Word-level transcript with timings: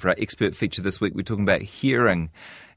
For 0.00 0.08
our 0.08 0.16
expert 0.16 0.54
feature 0.54 0.80
this 0.80 0.98
week, 0.98 1.14
we're 1.14 1.20
talking 1.20 1.44
about 1.44 1.60
hearing 1.60 2.30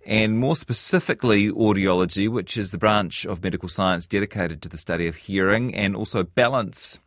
and 0.06 0.38
more 0.38 0.58
specifically 0.58 1.49
audiology, 1.49 2.27
which 2.27 2.57
is 2.57 2.72
the 2.72 2.77
branch 2.77 3.23
of 3.26 3.42
medical 3.42 3.69
science 3.69 4.05
dedicated 4.05 4.62
to 4.62 4.68
the 4.68 4.76
study 4.76 5.07
of 5.07 5.15
hearing, 5.15 5.73
and 5.73 5.96
also 5.96 6.23
balance 6.23 6.99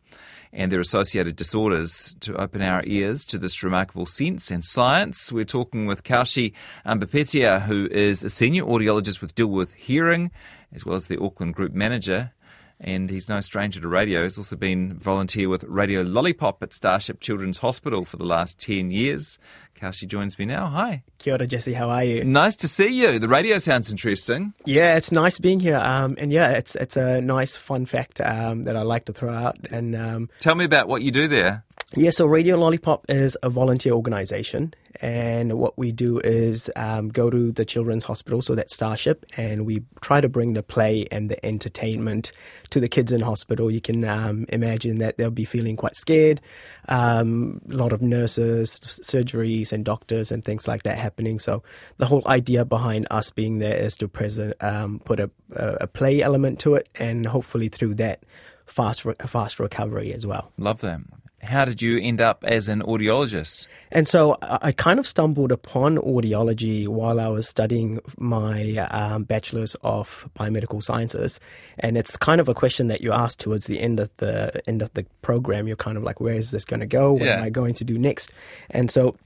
and 0.55 0.73
their 0.73 0.81
associated 0.81 1.37
disorders 1.37 2.15
to 2.21 2.35
open 2.41 2.63
our 2.63 2.83
ears 2.87 3.27
to 3.27 3.37
this 3.37 3.63
remarkable 3.63 4.07
sense 4.07 4.51
and 4.51 4.65
science. 4.65 5.31
We're 5.31 5.45
talking 5.45 5.85
with 5.85 6.03
Kaushi 6.03 6.55
Ambepitiya, 6.87 7.63
who 7.63 7.87
is 7.91 8.25
a 8.25 8.31
senior 8.31 8.65
audiologist 8.65 9.21
with 9.21 9.35
Dilworth 9.35 9.75
Hearing, 9.75 10.31
as 10.73 10.87
well 10.87 10.97
as 10.97 11.09
the 11.09 11.21
Auckland 11.21 11.55
Group 11.55 11.75
Manager 11.75 12.33
and 12.81 13.09
he's 13.11 13.29
no 13.29 13.41
stranger 13.41 13.81
to 13.81 13.89
radio. 13.89 14.23
He's 14.25 14.39
also 14.39 14.57
been 14.57 14.95
volunteer 14.99 15.49
with 15.49 15.65
Radio 15.65 16.03
Lollipop 16.03 16.63
at 16.63 16.73
Starship 16.73 17.21
Children's 17.21 17.59
Hospital 17.59 18.05
for 18.05 18.17
the 18.17 18.25
last 18.25 18.61
10 18.61 18.91
years. 18.91 19.39
Kaushi 19.75 20.07
joins 20.09 20.39
me 20.39 20.47
now. 20.47 20.67
Hi. 20.67 21.03
Kia 21.19 21.35
ora, 21.35 21.47
Jesse. 21.47 21.75
How 21.75 21.91
are 21.91 22.05
you? 22.05 22.25
Nice 22.25 22.57
to 22.57 22.69
see 22.69 22.89
you. 22.89 23.19
The 23.19 23.29
radio 23.29 23.59
sounds 23.59 23.91
interesting. 23.91 24.55
Yeah, 24.65 24.97
it's 24.97 25.13
nice 25.13 25.39
being 25.39 25.61
here. 25.61 25.77
Um, 25.77 26.17
and 26.19 26.33
yeah, 26.33 26.53
it's 26.53 26.75
it's 26.77 26.97
a 26.97 27.21
nice 27.21 27.57
fun 27.57 27.85
fact 27.85 28.21
um, 28.23 28.63
that 28.63 28.77
I 28.77 28.83
like 28.83 29.05
to 29.07 29.13
throw 29.13 29.33
out. 29.33 29.59
And 29.71 29.95
um, 29.95 30.31
Tell 30.41 30.55
me 30.55 30.65
about 30.65 30.89
what 30.89 31.03
you 31.03 31.11
do 31.11 31.29
there. 31.29 31.65
Yeah, 31.95 32.11
so 32.11 32.27
Radio 32.27 32.57
Lollipop 32.57 33.07
is 33.09 33.39
a 33.45 33.49
volunteer 33.49 33.93
organization, 33.93 34.75
and 35.01 35.57
what 35.57 35.79
we 35.79 35.93
do 35.93 36.19
is 36.19 36.69
um, 36.75 37.11
go 37.11 37.31
to 37.31 37.53
the 37.53 37.65
children's 37.65 38.03
hospital, 38.03 38.43
so 38.43 38.57
that's 38.57 38.75
Starship, 38.75 39.25
and 39.37 39.65
we 39.65 39.85
try 40.01 40.21
to 40.21 40.29
bring 40.29 40.55
the 40.55 40.65
play 40.65 41.07
and 41.13 41.31
the 41.31 41.47
entertainment 41.47 42.33
to 42.71 42.81
the 42.81 42.89
kids 42.89 43.13
in 43.13 43.21
hospital. 43.21 43.71
You 43.71 43.81
can 43.81 44.05
um, 44.05 44.47
imagine 44.49 44.97
that 44.97 45.17
they'll 45.17 45.31
be 45.31 45.45
feeling 45.45 45.77
quite 45.77 45.95
scared. 45.95 46.41
Um, 46.89 47.61
a 47.71 47.75
lot 47.75 47.93
of 47.93 48.03
nurses, 48.03 48.81
surgeries, 48.81 49.71
and 49.71 49.85
doctors 49.85 50.33
and 50.33 50.45
things 50.45 50.67
like 50.67 50.83
that 50.83 50.99
happening. 50.99 51.39
So 51.39 51.63
the 51.99 52.07
whole 52.07 52.27
idea 52.27 52.65
behind 52.65 53.07
us 53.13 53.31
being 53.31 53.61
there 53.61 53.77
is 53.77 53.97
to 53.99 54.09
present, 54.09 54.55
um, 54.61 54.99
put 55.05 55.21
a, 55.21 55.31
a 55.55 55.87
play 55.87 56.21
element 56.21 56.59
to 56.61 56.75
it, 56.75 56.89
and 56.97 57.27
hopefully 57.27 57.69
through 57.69 57.95
that, 57.95 58.25
fast 58.67 59.05
re- 59.05 59.15
fast 59.25 59.61
recovery 59.61 60.13
as 60.13 60.27
well. 60.27 60.51
Love 60.59 60.81
that. 60.81 61.01
How 61.49 61.65
did 61.65 61.81
you 61.83 61.99
end 61.99 62.21
up 62.21 62.45
as 62.45 62.69
an 62.69 62.83
audiologist? 62.83 63.67
And 63.91 64.07
so 64.09 64.37
I 64.43 64.73
kind 64.73 64.99
of 64.99 65.07
stumbled 65.07 65.53
upon 65.53 65.97
audiology 65.99 66.87
while 66.89 67.21
I 67.21 67.29
was 67.29 67.49
studying 67.49 68.01
my 68.19 68.75
um, 68.91 69.25
bachelor's 69.25 69.75
of 69.83 70.29
biomedical 70.39 70.83
sciences, 70.83 71.39
and 71.79 71.97
it's 71.97 72.17
kind 72.17 72.41
of 72.41 72.49
a 72.49 72.55
question 72.55 72.89
that 72.89 73.01
you 73.01 73.13
ask 73.13 73.39
towards 73.39 73.67
the 73.67 73.81
end 73.81 74.01
of 74.01 74.11
the 74.19 74.61
end 74.69 74.83
of 74.83 74.93
the 74.95 75.05
program. 75.23 75.67
You're 75.67 75.77
kind 75.77 75.97
of 75.97 76.03
like, 76.03 76.21
where 76.21 76.35
is 76.35 76.51
this 76.51 76.65
going 76.65 76.81
to 76.81 76.87
go? 76.87 77.13
What 77.13 77.23
Yeah. 77.23 77.37
am 77.39 77.43
I 77.45 77.51
going 77.51 77.75
to 77.75 77.85
do 77.85 77.99
next? 77.99 78.31
And 78.71 78.91
so. 78.91 79.17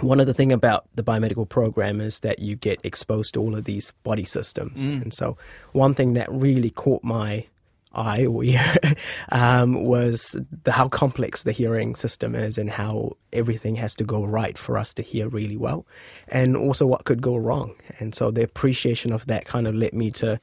One 0.00 0.20
of 0.20 0.28
the 0.28 0.34
thing 0.34 0.52
about 0.52 0.86
the 0.94 1.02
biomedical 1.02 1.48
program 1.48 2.00
is 2.00 2.20
that 2.20 2.38
you 2.38 2.54
get 2.54 2.78
exposed 2.84 3.34
to 3.34 3.40
all 3.40 3.56
of 3.56 3.64
these 3.64 3.90
body 4.04 4.24
systems, 4.24 4.84
and 4.84 5.12
so 5.12 5.36
one 5.72 5.92
thing 5.92 6.12
that 6.12 6.30
really 6.30 6.70
caught 6.70 7.02
my 7.02 7.46
or 7.94 8.44
ear 8.44 8.76
um, 9.30 9.84
was 9.84 10.36
the, 10.64 10.72
how 10.72 10.88
complex 10.88 11.42
the 11.42 11.52
hearing 11.52 11.94
system 11.94 12.34
is 12.34 12.58
and 12.58 12.70
how 12.70 13.16
everything 13.32 13.76
has 13.76 13.94
to 13.96 14.04
go 14.04 14.24
right 14.24 14.56
for 14.56 14.78
us 14.78 14.94
to 14.94 15.02
hear 15.02 15.28
really 15.28 15.56
well, 15.56 15.86
and 16.28 16.56
also 16.56 16.86
what 16.86 17.04
could 17.04 17.22
go 17.22 17.36
wrong. 17.36 17.74
And 17.98 18.14
so 18.14 18.30
the 18.30 18.42
appreciation 18.42 19.12
of 19.12 19.26
that 19.26 19.44
kind 19.44 19.66
of 19.66 19.74
led 19.74 19.92
me 19.92 20.10
to 20.12 20.38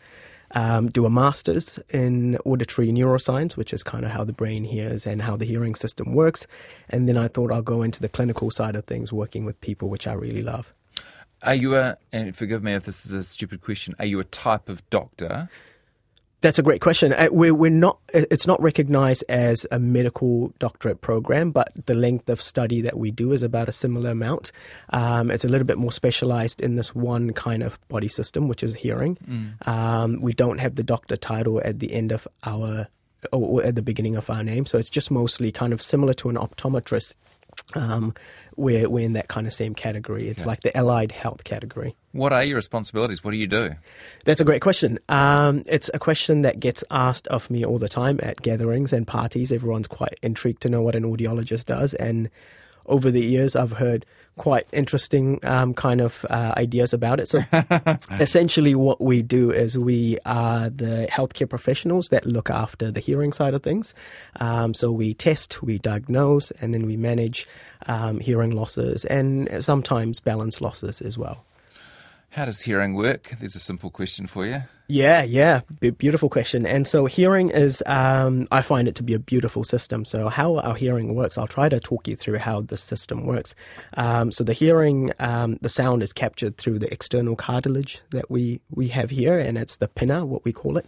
um, 0.51 0.89
do 0.89 1.05
a 1.05 1.09
master's 1.09 1.79
in 1.89 2.38
auditory 2.45 2.89
neuroscience, 2.89 3.57
which 3.57 3.73
is 3.73 3.83
kind 3.83 4.05
of 4.05 4.11
how 4.11 4.23
the 4.23 4.33
brain 4.33 4.63
hears 4.63 5.05
and 5.05 5.21
how 5.21 5.35
the 5.35 5.45
hearing 5.45 5.75
system 5.75 6.13
works. 6.13 6.47
And 6.89 7.09
then 7.09 7.17
I 7.17 7.27
thought 7.27 7.51
I'll 7.51 7.61
go 7.61 7.81
into 7.81 8.01
the 8.01 8.09
clinical 8.09 8.49
side 8.51 8.75
of 8.75 8.85
things, 8.85 9.11
working 9.11 9.45
with 9.45 9.59
people, 9.61 9.89
which 9.89 10.07
I 10.07 10.13
really 10.13 10.41
love. 10.41 10.73
Are 11.43 11.55
you 11.55 11.75
a, 11.75 11.97
and 12.11 12.35
forgive 12.35 12.63
me 12.63 12.73
if 12.73 12.85
this 12.85 13.05
is 13.05 13.11
a 13.11 13.21
stupid 13.21 13.61
question, 13.61 13.95
are 13.99 14.05
you 14.05 14.19
a 14.19 14.23
type 14.23 14.69
of 14.69 14.88
doctor? 14.89 15.49
That's 16.45 16.59
a 16.59 16.61
great 16.61 16.79
question. 16.79 17.11
Uh, 17.11 17.29
We're, 17.31 17.55
we're 17.55 17.71
not. 17.71 17.97
It's 18.13 18.45
not 18.45 18.61
recognised 18.61 19.23
as 19.28 19.66
a 19.72 19.79
medical 19.79 20.53
doctorate 20.59 21.01
program, 21.01 21.50
but 21.50 21.72
the 21.88 21.95
length 21.95 22.29
of 22.29 22.39
study 22.39 22.81
that 22.81 23.00
we 23.00 23.09
do 23.09 23.31
is 23.31 23.41
about 23.41 23.67
a 23.67 23.72
similar 23.72 24.11
amount. 24.11 24.51
Um, 24.91 25.31
it's 25.31 25.44
a 25.44 25.47
little 25.47 25.66
bit 25.66 25.79
more 25.79 25.91
specialised 25.91 26.61
in 26.61 26.75
this 26.75 26.94
one 26.94 27.33
kind 27.33 27.63
of 27.63 27.79
body 27.88 28.07
system, 28.07 28.47
which 28.47 28.61
is 28.61 28.75
hearing. 28.75 29.17
Um, 29.66 30.22
we 30.22 30.33
don't 30.33 30.59
have 30.59 30.75
the 30.75 30.83
doctor 30.83 31.16
title 31.16 31.63
at 31.66 31.79
the 31.79 31.91
end 31.91 32.11
of 32.11 32.28
our 32.44 32.89
or 33.31 33.63
at 33.63 33.73
the 33.73 33.81
beginning 33.81 34.16
of 34.16 34.29
our 34.29 34.44
name, 34.44 34.67
so 34.67 34.77
it's 34.77 34.91
just 34.91 35.09
mostly 35.09 35.51
kind 35.51 35.73
of 35.73 35.81
similar 35.81 36.13
to 36.13 36.29
an 36.29 36.35
optometrist. 36.35 37.16
Um, 37.73 38.13
we're, 38.55 38.87
we're 38.87 39.05
in 39.05 39.13
that 39.13 39.27
kind 39.27 39.47
of 39.47 39.53
same 39.53 39.73
category. 39.73 40.27
It's 40.27 40.45
like 40.45 40.61
the 40.61 40.75
allied 40.77 41.11
health 41.11 41.43
category. 41.43 41.95
What 42.11 42.31
are 42.31 42.43
your 42.43 42.55
responsibilities? 42.55 43.23
What 43.23 43.31
do 43.31 43.37
you 43.37 43.47
do? 43.47 43.71
That's 44.23 44.39
a 44.39 44.45
great 44.45 44.61
question. 44.61 44.99
Um, 45.09 45.63
it's 45.65 45.89
a 45.93 45.99
question 45.99 46.43
that 46.43 46.59
gets 46.59 46.83
asked 46.91 47.27
of 47.27 47.49
me 47.49 47.65
all 47.65 47.77
the 47.77 47.89
time 47.89 48.19
at 48.23 48.41
gatherings 48.41 48.93
and 48.93 49.05
parties. 49.05 49.51
Everyone's 49.51 49.87
quite 49.87 50.17
intrigued 50.21 50.61
to 50.61 50.69
know 50.69 50.81
what 50.81 50.95
an 50.95 51.03
audiologist 51.03 51.65
does. 51.65 51.93
And 51.95 52.29
over 52.85 53.11
the 53.11 53.25
years, 53.25 53.55
I've 53.55 53.73
heard 53.73 54.05
quite 54.38 54.68
interesting 54.72 55.40
um, 55.44 55.73
kind 55.73 56.01
of 56.01 56.25
uh, 56.29 56.53
ideas 56.57 56.94
about 56.94 57.19
it. 57.19 57.28
So 57.28 57.40
essentially, 58.19 58.75
what 58.75 59.00
we 59.01 59.22
do 59.22 59.51
is 59.51 59.78
we 59.78 60.18
are 60.25 60.69
the 60.69 61.07
healthcare 61.12 61.50
professionals 61.50 62.09
that 62.09 62.25
look 62.25 62.50
after 62.50 62.91
the 62.91 63.00
hearing 63.00 63.31
side 63.31 63.53
of 63.53 63.63
things. 63.63 63.94
Um, 64.40 64.74
so 64.74 64.91
we 64.91 65.13
test, 65.13 65.62
we 65.62 65.78
diagnose, 65.78 66.51
and 66.51 66.74
then 66.74 66.85
we 66.85 66.97
manage 66.97 67.47
um, 67.88 68.19
hearing 68.19 68.51
losses 68.51 69.06
and 69.06 69.63
sometimes 69.63 70.19
balance 70.19 70.62
losses 70.62 71.01
as 71.01 71.18
well. 71.18 71.45
How 72.31 72.45
does 72.45 72.62
hearing 72.62 72.94
work? 72.95 73.34
There's 73.40 73.56
a 73.56 73.59
simple 73.59 73.90
question 73.90 74.28
for 74.28 74.45
you. 74.45 74.63
Yeah, 74.88 75.23
yeah, 75.23 75.62
B- 75.79 75.90
beautiful 75.90 76.29
question. 76.29 76.68
And 76.68 76.88
so 76.88 77.07
hearing 77.07 77.50
is, 77.50 77.81
um, 77.88 78.47
I 78.51 78.62
find 78.62 78.88
it 78.88 78.94
to 78.96 79.03
be 79.03 79.16
a 79.16 79.19
beautiful 79.19 79.63
system. 79.63 80.06
So 80.06 80.29
how 80.29 80.57
our 80.59 80.75
hearing 80.75 81.16
works, 81.16 81.40
I'll 81.40 81.47
try 81.47 81.69
to 81.69 81.79
talk 81.79 82.07
you 82.07 82.16
through 82.16 82.38
how 82.38 82.62
the 82.62 82.78
system 82.78 83.25
works. 83.25 83.56
Um, 83.97 84.31
so 84.31 84.44
the 84.44 84.53
hearing, 84.53 85.09
um, 85.19 85.57
the 85.62 85.69
sound 85.69 86.03
is 86.03 86.13
captured 86.13 86.57
through 86.57 86.78
the 86.79 86.94
external 86.94 87.35
cartilage 87.35 88.01
that 88.12 88.29
we 88.29 88.62
we 88.69 88.90
have 88.90 89.09
here, 89.09 89.40
and 89.40 89.57
it's 89.57 89.78
the 89.78 89.88
pinna, 89.88 90.24
what 90.24 90.45
we 90.45 90.53
call 90.53 90.78
it. 90.78 90.88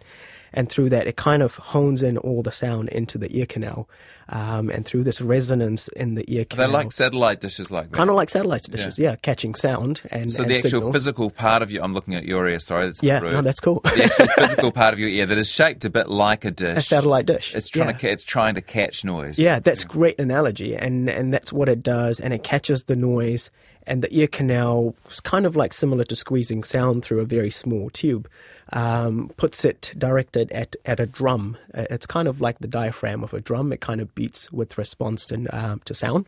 And 0.53 0.69
through 0.69 0.90
that, 0.90 1.08
it 1.08 1.18
kind 1.18 1.44
of 1.44 1.56
hones 1.56 2.02
in 2.02 2.18
all 2.18 2.41
the 2.41 2.52
sound 2.52 2.90
into 2.90 3.18
the 3.18 3.35
ear 3.38 3.46
canal, 3.46 3.90
um, 4.30 4.69
and 4.69 4.85
through 4.85 5.03
this 5.03 5.22
resonance 5.22 5.88
in 5.90 6.16
the 6.16 6.25
ear 6.34 6.46
canal. 6.46 6.68
They're 6.68 6.74
like 6.74 6.91
satellite 6.91 7.41
dishes 7.41 7.72
like 7.72 7.91
that. 7.91 7.96
kind 7.96 8.09
of 8.09 8.16
like 8.16 8.30
satellite 8.30 8.63
dishes, 8.63 8.97
yeah, 9.00 9.16
catching 9.18 9.56
sound 9.56 10.02
and 10.12 10.31
so 10.31 10.44
and 10.44 10.52
the 10.52 10.56
actual 10.56 10.69
signal. 10.69 10.94
physical 10.94 11.30
part 11.30 11.62
of 11.62 11.72
you, 11.72 11.81
I'm 11.81 11.94
looking 11.94 12.16
at 12.16 12.25
your 12.25 12.47
ear, 12.47 12.59
sorry, 12.59 12.88
that's 12.88 13.03
yeah, 13.03 13.19
rude. 13.19 13.34
no, 13.34 13.41
that's 13.41 13.59
cool. 13.59 13.81
the 13.84 14.06
actual 14.06 14.28
physical 14.36 14.72
part 14.72 14.94
of 14.94 15.00
your 15.00 15.09
ear 15.09 15.25
that 15.25 15.38
is 15.38 15.52
shaped 15.52 15.86
a 15.86 15.90
bit 15.90 16.09
like 16.09 16.46
a 16.46 16.52
dish. 16.52 16.78
a 16.78 16.81
satellite 16.81 17.25
dish. 17.25 17.56
It's 17.56 17.69
trying 17.69 17.90
yeah. 17.90 17.94
to 17.94 18.00
ca- 18.00 18.12
it's 18.12 18.24
trying 18.24 18.56
to 18.56 18.62
catch 18.62 19.03
noise. 19.03 19.40
Yeah, 19.40 19.59
that's 19.59 19.84
great 19.84 20.19
analogy, 20.19 20.75
and 20.75 21.09
and 21.09 21.34
that's 21.34 21.53
what 21.53 21.69
it 21.69 21.84
does, 21.84 22.19
and 22.19 22.34
it 22.34 22.44
catches 22.44 22.86
the 22.86 22.96
noise, 22.96 23.50
and 23.86 24.02
the 24.02 24.13
ear 24.18 24.28
canal 24.28 24.96
is 25.09 25.19
kind 25.19 25.46
of 25.46 25.56
like 25.56 25.74
similar 25.74 26.03
to 26.06 26.16
squeezing 26.16 26.63
sound 26.63 27.03
through 27.03 27.19
a 27.22 27.25
very 27.25 27.52
small 27.52 27.90
tube, 27.90 28.30
um, 28.73 29.31
puts 29.38 29.66
it 29.66 29.94
directed 29.97 30.51
at 30.51 30.75
at 30.85 31.00
a 31.00 31.05
drum. 31.05 31.57
Uh, 31.73 31.85
It's 31.89 32.05
kind 32.05 32.28
of 32.28 32.41
like 32.41 32.59
the 32.59 32.67
diaphragm 32.67 33.23
of 33.23 33.33
a 33.33 33.41
drum. 33.41 33.73
It 33.73 33.81
kind 33.81 34.01
of 34.01 34.13
beats 34.16 34.51
with 34.51 34.78
response 34.78 35.25
to 35.28 35.45
um, 35.51 35.81
to 35.85 35.94
sound, 35.94 36.25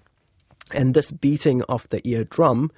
and 0.72 0.94
this 0.94 1.12
beating 1.12 1.62
of 1.64 1.88
the 1.90 2.02
ear 2.08 2.24
drum 2.24 2.72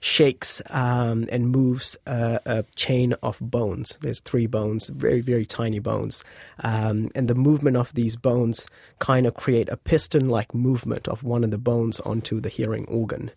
shakes 0.00 0.62
um, 0.70 1.26
and 1.32 1.50
moves 1.50 1.96
a, 2.06 2.40
a 2.46 2.64
chain 2.76 3.14
of 3.22 3.38
bones. 3.40 3.98
There's 4.00 4.20
three 4.20 4.46
bones, 4.46 4.88
very, 4.88 5.20
very 5.20 5.44
tiny 5.44 5.80
bones. 5.80 6.22
Um, 6.60 7.08
and 7.14 7.28
the 7.28 7.34
movement 7.34 7.76
of 7.76 7.92
these 7.94 8.16
bones 8.16 8.68
kind 9.00 9.26
of 9.26 9.34
create 9.34 9.68
a 9.68 9.76
piston 9.76 10.28
like 10.28 10.54
movement 10.54 11.08
of 11.08 11.24
one 11.24 11.42
of 11.42 11.50
the 11.50 11.58
bones 11.58 12.00
onto 12.00 12.40
the 12.40 12.48
hearing 12.48 12.86
organ. 12.86 13.32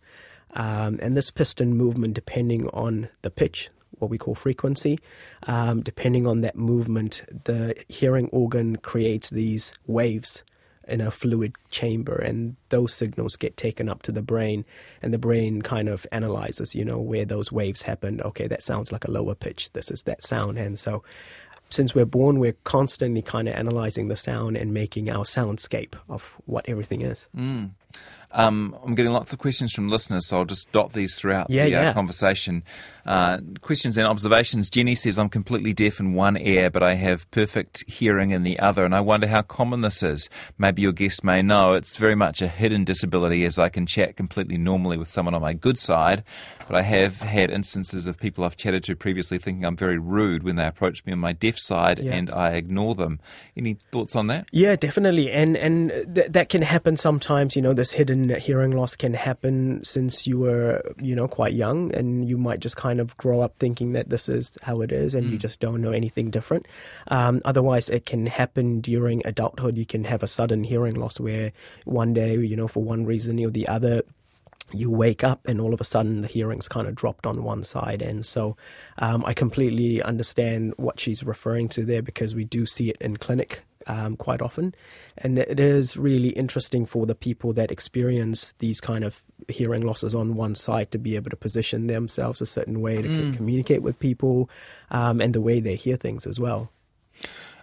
Um, 0.54 1.00
and 1.02 1.16
this 1.16 1.32
piston 1.32 1.76
movement, 1.76 2.14
depending 2.14 2.70
on 2.70 3.10
the 3.22 3.32
pitch, 3.32 3.70
what 4.00 4.10
we 4.10 4.18
call 4.18 4.36
frequency, 4.36 4.98
um, 5.44 5.82
depending 5.82 6.28
on 6.28 6.42
that 6.42 6.56
movement, 6.56 7.24
the 7.46 7.76
hearing 7.88 8.30
organ 8.30 8.78
creates 8.78 9.30
these 9.30 9.74
waves 9.88 10.44
in 10.88 11.00
a 11.00 11.12
fluid 11.12 11.54
chamber 11.70 12.16
and 12.16 12.56
those 12.70 12.94
signals 12.94 13.36
get 13.36 13.56
taken 13.56 13.88
up 13.88 14.02
to 14.04 14.12
the 14.12 14.22
brain 14.22 14.66
and 15.02 15.14
the 15.14 15.18
brain 15.18 15.62
kind 15.62 15.88
of 15.88 16.08
analyzes 16.12 16.74
you 16.74 16.84
know 16.84 17.00
where 17.00 17.24
those 17.24 17.52
waves 17.52 17.84
happened. 17.84 18.22
Okay 18.22 18.48
that 18.48 18.64
sounds 18.64 18.92
like 18.92 19.06
a 19.06 19.12
lower 19.12 19.36
pitch. 19.36 19.72
This 19.74 19.92
is 19.92 20.04
that 20.04 20.24
sound. 20.24 20.58
And 20.58 20.78
so 20.80 21.04
since 21.70 21.94
we're 21.96 22.06
born 22.06 22.40
we're 22.40 22.58
constantly 22.64 23.22
kind 23.22 23.48
of 23.48 23.56
analyzing 23.56 24.08
the 24.08 24.16
sound 24.16 24.58
and 24.58 24.74
making 24.74 25.10
our 25.10 25.24
soundscape 25.24 25.94
of 26.10 26.34
what 26.46 26.68
everything 26.68 27.02
is 27.02 27.30
Um, 28.34 28.76
I'm 28.84 28.96
getting 28.96 29.12
lots 29.12 29.34
of 29.34 29.40
questions 29.40 29.74
from 29.74 29.90
listeners, 29.90 30.28
so 30.28 30.40
I'll 30.40 30.46
just 30.46 30.72
dot 30.72 30.94
these 30.94 31.16
throughout 31.16 31.50
Yeah, 31.50 31.66
the 31.66 31.76
uh, 31.76 31.94
conversation. 31.94 32.64
Uh, 33.06 33.40
questions 33.62 33.98
and 33.98 34.06
observations. 34.08 34.70
Jenny 34.70 34.94
says, 34.96 35.18
I'm 35.18 35.28
completely 35.30 35.74
deaf 35.74 36.00
in 36.00 36.14
one 36.14 36.38
ear, 36.38 36.70
but 36.70 36.84
I 36.84 36.94
have 36.94 37.30
perfect 37.32 37.84
hearing 37.90 38.30
in 38.32 38.44
the 38.44 38.60
other, 38.60 38.86
and 38.86 38.94
I 38.96 39.00
wonder 39.02 39.28
how 39.28 39.42
common 39.42 39.82
this 39.82 40.04
is. 40.04 40.30
Maybe 40.58 40.84
your 40.84 40.92
guest 40.92 41.24
may 41.24 41.42
know. 41.42 41.74
It's 41.74 41.98
very 41.98 42.16
much 42.16 42.42
a 42.42 42.48
hidden 42.48 42.84
disability, 42.84 43.44
as 43.44 43.58
I 43.58 43.70
can 43.70 43.86
chat 43.88 44.16
completely 44.16 44.58
normally 44.58 44.98
with 44.98 45.10
someone 45.10 45.34
on 45.34 45.42
my 45.42 45.54
good 45.54 45.80
side, 45.80 46.24
but 46.68 46.76
I 46.78 46.84
have 46.84 47.22
had 47.22 47.50
instances 47.50 48.06
of 48.08 48.20
people 48.20 48.44
I've 48.44 48.56
chatted 48.56 48.84
to 48.84 48.96
previously 48.96 49.40
thinking 49.40 49.66
I'm 49.66 49.76
very 49.76 49.98
rude 49.98 50.44
when 50.44 50.56
they 50.56 50.66
approach 50.68 51.04
me 51.06 51.12
on 51.12 51.20
my 51.20 51.34
deaf 51.34 51.58
side, 51.58 52.00
Yeah. 52.00 52.14
and 52.14 52.30
I 52.30 52.52
ignore 52.52 52.94
them. 52.96 53.20
Any 53.58 53.78
thoughts 53.92 54.16
on 54.16 54.28
that? 54.28 54.46
Yeah, 54.52 54.76
definitely, 54.76 55.32
and 55.32 55.58
and 55.58 55.90
th- 56.16 56.28
that 56.32 56.50
can 56.50 56.62
happen 56.62 56.96
sometimes. 56.98 57.56
You 57.56 57.64
know, 57.64 57.74
this 57.74 57.92
hidden 57.94 58.21
hearing 58.30 58.72
loss 58.72 58.96
can 58.96 59.14
happen 59.14 59.84
since 59.84 60.26
you 60.28 60.40
were, 60.40 60.82
you 61.00 61.16
know, 61.16 61.28
quite 61.28 61.54
young, 61.54 61.94
and 61.96 62.28
you 62.28 62.38
might 62.38 62.60
just 62.60 62.78
kind 62.78 63.00
of 63.00 63.16
grow 63.18 63.42
up 63.42 63.56
thinking 63.60 63.94
that 63.94 64.10
this 64.10 64.30
is 64.30 64.58
how 64.62 64.82
it 64.82 64.92
is, 64.92 65.16
and 65.16 65.30
you 65.32 65.38
just 65.38 65.60
don't 65.60 65.82
know 65.82 65.92
anything 65.92 66.30
different. 66.30 66.68
Um, 67.08 67.42
otherwise, 67.46 67.90
it 67.90 68.06
can 68.06 68.26
happen 68.26 68.82
during 68.82 69.22
adulthood. 69.26 69.78
You 69.78 69.86
can 69.86 70.04
have 70.06 70.24
a 70.24 70.28
sudden 70.28 70.64
hearing 70.64 70.96
loss 70.96 71.20
where 71.20 71.52
one 71.86 72.14
day, 72.14 72.38
you 72.38 72.56
know, 72.56 72.68
for 72.68 72.84
one 72.84 73.06
reason 73.06 73.44
or 73.44 73.50
the 73.50 73.68
other, 73.68 74.04
you 74.74 74.90
wake 74.90 75.24
up 75.24 75.42
and 75.48 75.60
all 75.60 75.74
of 75.74 75.82
a 75.82 75.84
sudden 75.84 76.22
the 76.22 76.28
hearing's 76.28 76.68
kind 76.68 76.88
of 76.88 76.96
dropped 76.96 77.26
on 77.26 77.44
one 77.44 77.64
side. 77.64 78.02
And 78.02 78.26
so 78.26 78.56
um, 79.00 79.24
I 79.26 79.34
completely 79.34 80.02
understand 80.02 80.74
what 80.78 81.00
she's 81.00 81.24
referring 81.24 81.70
to 81.70 81.84
there 81.84 82.02
because 82.02 82.36
we 82.36 82.46
do 82.46 82.66
see 82.66 82.90
it 82.90 82.98
in 83.02 83.18
clinic 83.18 83.64
um, 83.88 84.16
quite 84.16 84.42
often. 84.42 84.76
And 85.18 85.38
it 85.38 85.60
is 85.60 85.98
really 85.98 86.30
interesting 86.30 86.86
for 86.86 87.06
the 87.06 87.16
people 87.16 87.54
that 87.54 87.72
experience 87.72 88.54
these 88.60 88.82
kind 88.82 89.04
of 89.04 89.22
hearing 89.48 89.82
losses 89.82 90.16
on 90.16 90.36
one 90.36 90.56
side 90.56 90.92
to 90.92 90.98
be 90.98 91.16
able 91.16 91.30
to 91.30 91.36
position 91.36 91.88
themselves 91.88 92.42
a 92.42 92.46
certain 92.46 92.82
way 92.82 93.02
to 93.02 93.08
c- 93.32 93.36
communicate 93.36 93.82
with 93.82 94.00
people 94.00 94.50
um, 94.90 95.22
and 95.22 95.34
the 95.34 95.42
way 95.42 95.60
they 95.60 95.76
hear 95.76 95.98
things 95.98 96.26
as 96.26 96.40
well. 96.40 96.70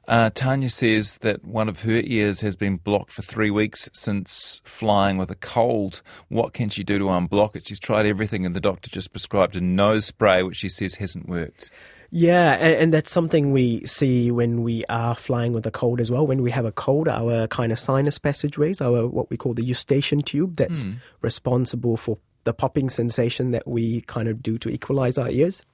Uh, 0.08 0.30
Tanya 0.34 0.70
says 0.70 1.18
that 1.18 1.44
one 1.44 1.68
of 1.68 1.82
her 1.82 2.00
ears 2.02 2.40
has 2.40 2.56
been 2.56 2.78
blocked 2.78 3.12
for 3.12 3.20
three 3.20 3.50
weeks 3.50 3.90
since 3.92 4.62
flying 4.64 5.18
with 5.18 5.30
a 5.30 5.34
cold. 5.34 6.00
What 6.28 6.54
can 6.54 6.70
she 6.70 6.82
do 6.82 6.98
to 6.98 7.04
unblock 7.04 7.54
it? 7.54 7.68
She's 7.68 7.78
tried 7.78 8.06
everything, 8.06 8.46
and 8.46 8.56
the 8.56 8.60
doctor 8.60 8.88
just 8.88 9.12
prescribed 9.12 9.54
a 9.54 9.60
nose 9.60 10.06
spray, 10.06 10.42
which 10.42 10.56
she 10.56 10.70
says 10.70 10.94
hasn't 10.94 11.28
worked. 11.28 11.70
Yeah, 12.10 12.52
and, 12.54 12.74
and 12.74 12.94
that's 12.94 13.10
something 13.10 13.52
we 13.52 13.84
see 13.84 14.30
when 14.30 14.62
we 14.62 14.84
are 14.86 15.14
flying 15.14 15.52
with 15.52 15.66
a 15.66 15.70
cold 15.70 16.00
as 16.00 16.10
well. 16.10 16.26
When 16.26 16.42
we 16.42 16.50
have 16.50 16.64
a 16.64 16.72
cold, 16.72 17.06
our 17.06 17.46
kind 17.48 17.70
of 17.70 17.78
sinus 17.78 18.18
passageways, 18.18 18.80
our 18.80 19.06
what 19.06 19.28
we 19.30 19.36
call 19.36 19.52
the 19.52 19.64
eustachian 19.64 20.22
tube, 20.22 20.56
that's 20.56 20.84
responsible 21.20 21.96
for 21.96 22.18
the 22.44 22.54
popping 22.54 22.88
sensation 22.88 23.50
that 23.50 23.68
we 23.68 24.00
kind 24.02 24.26
of 24.28 24.42
do 24.42 24.56
to 24.58 24.70
equalize 24.70 25.18
our 25.18 25.28
ears. 25.28 25.64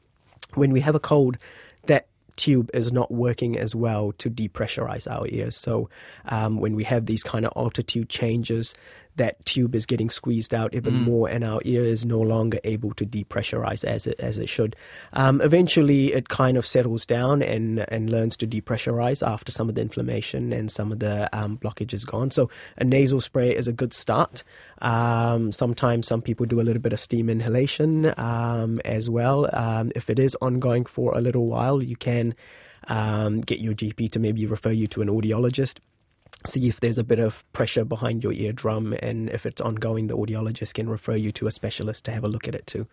When 0.55 0.73
we 0.73 0.81
have 0.81 0.97
a 0.97 1.01
cold, 1.01 1.39
that 1.87 2.09
tube 2.37 2.69
is 2.75 2.91
not 2.91 3.13
working 3.13 3.57
as 3.57 3.77
well 3.77 4.13
to 4.19 4.29
depressurize 4.29 5.09
our 5.09 5.27
ears. 5.29 5.57
So 5.57 5.89
um, 6.27 6.57
when 6.59 6.75
we 6.75 6.83
have 6.85 7.07
these 7.07 7.23
kind 7.23 7.47
of 7.47 7.53
altitude 7.55 8.09
changes, 8.09 8.75
that 9.17 9.45
tube 9.45 9.75
is 9.75 9.87
getting 9.87 10.11
squeezed 10.11 10.53
out 10.53 10.75
even 10.75 10.95
more, 11.03 11.29
and 11.29 11.45
our 11.45 11.61
ear 11.65 11.85
is 11.85 12.05
no 12.05 12.21
longer 12.21 12.59
able 12.65 12.93
to 12.95 13.07
depressurize 13.07 13.85
as 13.85 14.07
it 14.07 14.19
as 14.19 14.39
it 14.39 14.49
should. 14.49 14.77
Um, 15.13 15.41
eventually, 15.41 16.13
it 16.13 16.29
kind 16.29 16.57
of 16.57 16.67
settles 16.67 17.07
down 17.07 17.43
and 17.43 17.81
and 17.91 18.11
learns 18.11 18.37
to 18.39 18.47
depressurize 18.47 19.27
after 19.27 19.53
some 19.53 19.69
of 19.69 19.75
the 19.75 19.81
inflammation 19.81 20.53
and 20.53 20.71
some 20.71 20.93
of 20.93 20.99
the 20.99 21.29
um, 21.37 21.59
blockage 21.59 21.93
is 21.93 22.05
gone. 22.05 22.31
So 22.31 22.51
a 22.77 22.85
nasal 22.85 23.21
spray 23.21 23.55
is 23.55 23.69
a 23.69 23.73
good 23.73 23.93
start. 23.93 24.43
Um, 24.83 25.53
sometimes 25.53 26.07
some 26.07 26.23
people 26.23 26.47
do 26.47 26.61
a 26.61 26.63
little 26.63 26.83
bit 26.83 26.93
of 26.93 27.01
steam 27.01 27.31
inhalation 27.31 28.13
um, 28.19 28.81
as 28.85 29.09
well. 29.09 29.49
Um, 29.53 29.93
if 29.95 30.11
it 30.11 30.19
is 30.19 30.37
ongoing 30.41 30.85
for 30.85 31.17
a 31.17 31.21
little 31.21 31.47
while, 31.47 31.83
you 31.83 31.97
can 31.97 32.35
um, 32.89 33.41
get 33.41 33.61
your 33.61 33.75
GP 33.75 34.11
to 34.13 34.19
maybe 34.19 34.47
refer 34.47 34.71
you 34.71 34.87
to 34.89 35.03
an 35.03 35.09
audiologist 35.09 35.79
see 36.47 36.69
if 36.69 36.81
there's 36.81 36.99
a 36.99 37.05
bit 37.05 37.19
of 37.19 37.45
pressure 37.53 37.85
behind 37.85 38.23
your 38.23 38.33
eardrum 38.33 38.93
and 39.01 39.31
if 39.31 39.47
it's 39.47 39.61
ongoing 39.61 40.07
the 40.07 40.17
audiologist 40.17 40.75
can 40.75 40.89
refer 40.89 41.15
you 41.15 41.33
to 41.33 41.47
a 41.47 41.51
specialist 41.51 42.05
to 42.05 42.13
have 42.13 42.25
a 42.25 42.29
look 42.29 42.49
at 42.49 42.55
it 42.55 42.67
too 42.67 42.87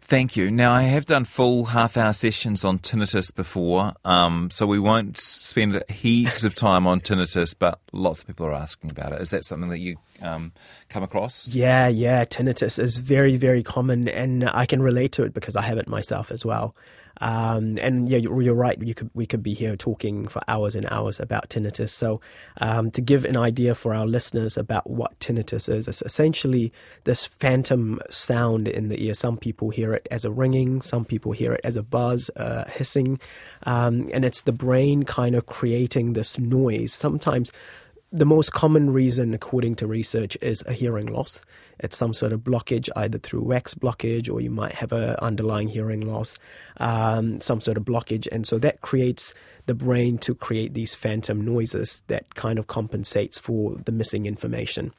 Thank 0.00 0.34
you. 0.34 0.50
Now, 0.50 0.72
I 0.72 0.82
have 0.82 1.06
done 1.06 1.24
full 1.24 1.66
half 1.66 1.96
hour 1.96 2.12
sessions 2.12 2.64
on 2.64 2.80
tinnitus 2.80 3.32
before, 3.32 3.92
um, 4.04 4.50
so 4.50 4.66
we 4.66 4.80
won't 4.80 5.16
spend 5.16 5.80
heaps 5.88 6.42
of 6.42 6.56
time 6.56 6.88
on 6.88 7.00
tinnitus, 7.00 7.54
but 7.56 7.78
lots 7.92 8.22
of 8.22 8.26
people 8.26 8.46
are 8.46 8.52
asking 8.52 8.90
about 8.90 9.12
it. 9.12 9.20
Is 9.20 9.30
that 9.30 9.44
something 9.44 9.70
that 9.70 9.78
you 9.78 9.96
um, 10.22 10.52
come 10.88 11.04
across? 11.04 11.46
yeah 11.48 11.88
yeah 11.88 12.24
tinnitus 12.24 12.78
is 12.78 12.98
very 12.98 13.36
very 13.36 13.62
common 13.62 14.08
and 14.08 14.48
i 14.50 14.66
can 14.66 14.82
relate 14.82 15.12
to 15.12 15.22
it 15.22 15.32
because 15.32 15.56
i 15.56 15.62
have 15.62 15.78
it 15.78 15.88
myself 15.88 16.30
as 16.30 16.44
well 16.44 16.74
um, 17.20 17.78
and 17.80 18.08
yeah, 18.08 18.18
you're, 18.18 18.40
you're 18.42 18.54
right. 18.54 18.80
You 18.80 18.94
could 18.94 19.10
we 19.14 19.26
could 19.26 19.42
be 19.42 19.54
here 19.54 19.76
talking 19.76 20.26
for 20.26 20.40
hours 20.48 20.74
and 20.74 20.86
hours 20.90 21.20
about 21.20 21.50
tinnitus. 21.50 21.90
So, 21.90 22.20
um, 22.60 22.90
to 22.92 23.00
give 23.00 23.24
an 23.24 23.36
idea 23.36 23.74
for 23.74 23.94
our 23.94 24.06
listeners 24.06 24.56
about 24.56 24.88
what 24.88 25.18
tinnitus 25.20 25.72
is, 25.72 25.86
it's 25.86 26.02
essentially 26.02 26.72
this 27.04 27.26
phantom 27.26 28.00
sound 28.10 28.68
in 28.68 28.88
the 28.88 29.04
ear. 29.04 29.14
Some 29.14 29.36
people 29.36 29.70
hear 29.70 29.92
it 29.92 30.08
as 30.10 30.24
a 30.24 30.30
ringing, 30.30 30.80
some 30.80 31.04
people 31.04 31.32
hear 31.32 31.52
it 31.52 31.60
as 31.64 31.76
a 31.76 31.82
buzz, 31.82 32.30
uh, 32.36 32.64
hissing, 32.68 33.20
um, 33.64 34.08
and 34.12 34.24
it's 34.24 34.42
the 34.42 34.52
brain 34.52 35.04
kind 35.04 35.34
of 35.34 35.46
creating 35.46 36.14
this 36.14 36.38
noise. 36.38 36.92
Sometimes 36.92 37.52
the 38.12 38.26
most 38.26 38.52
common 38.52 38.92
reason, 38.92 39.34
according 39.34 39.76
to 39.76 39.86
research, 39.86 40.36
is 40.42 40.64
a 40.66 40.72
hearing 40.72 41.06
loss. 41.06 41.42
It's 41.78 41.96
some 41.96 42.12
sort 42.12 42.32
of 42.32 42.40
blockage, 42.40 42.88
either 42.96 43.18
through 43.18 43.42
wax 43.42 43.74
blockage 43.74 44.32
or 44.32 44.40
you 44.40 44.50
might 44.50 44.74
have 44.74 44.92
an 44.92 45.16
underlying 45.20 45.68
hearing 45.68 46.00
loss, 46.00 46.36
um, 46.78 47.40
some 47.40 47.60
sort 47.60 47.76
of 47.76 47.84
blockage. 47.84 48.26
And 48.32 48.46
so 48.46 48.58
that 48.58 48.80
creates 48.80 49.32
the 49.66 49.74
brain 49.74 50.18
to 50.18 50.34
create 50.34 50.74
these 50.74 50.94
phantom 50.94 51.44
noises 51.44 52.02
that 52.08 52.34
kind 52.34 52.58
of 52.58 52.66
compensates 52.66 53.38
for 53.38 53.76
the 53.76 53.92
missing 53.92 54.26
information. 54.26 54.92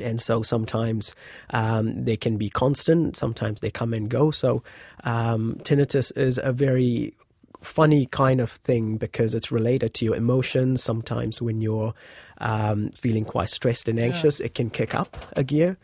And 0.00 0.20
so 0.20 0.42
sometimes 0.42 1.14
um, 1.50 2.04
they 2.04 2.16
can 2.16 2.36
be 2.36 2.50
constant, 2.50 3.16
sometimes 3.16 3.60
they 3.60 3.70
come 3.70 3.92
and 3.92 4.08
go. 4.08 4.30
So 4.30 4.62
um, 5.04 5.56
tinnitus 5.64 6.16
is 6.16 6.38
a 6.42 6.52
very 6.52 7.14
funny 7.62 8.06
kind 8.06 8.40
of 8.40 8.50
thing 8.50 8.96
because 8.96 9.34
it's 9.34 9.50
related 9.50 9.94
to 9.94 10.04
your 10.04 10.14
emotions. 10.14 10.82
Sometimes 10.82 11.42
when 11.42 11.60
you're 11.60 11.94
um, 12.40 12.90
feeling 12.90 13.24
quite 13.24 13.48
stressed 13.48 13.88
and 13.88 13.98
anxious, 13.98 14.40
it 14.40 14.54
can 14.54 14.70
kick 14.70 14.94
up 14.94 15.16
a 15.36 15.44
gear. 15.44 15.76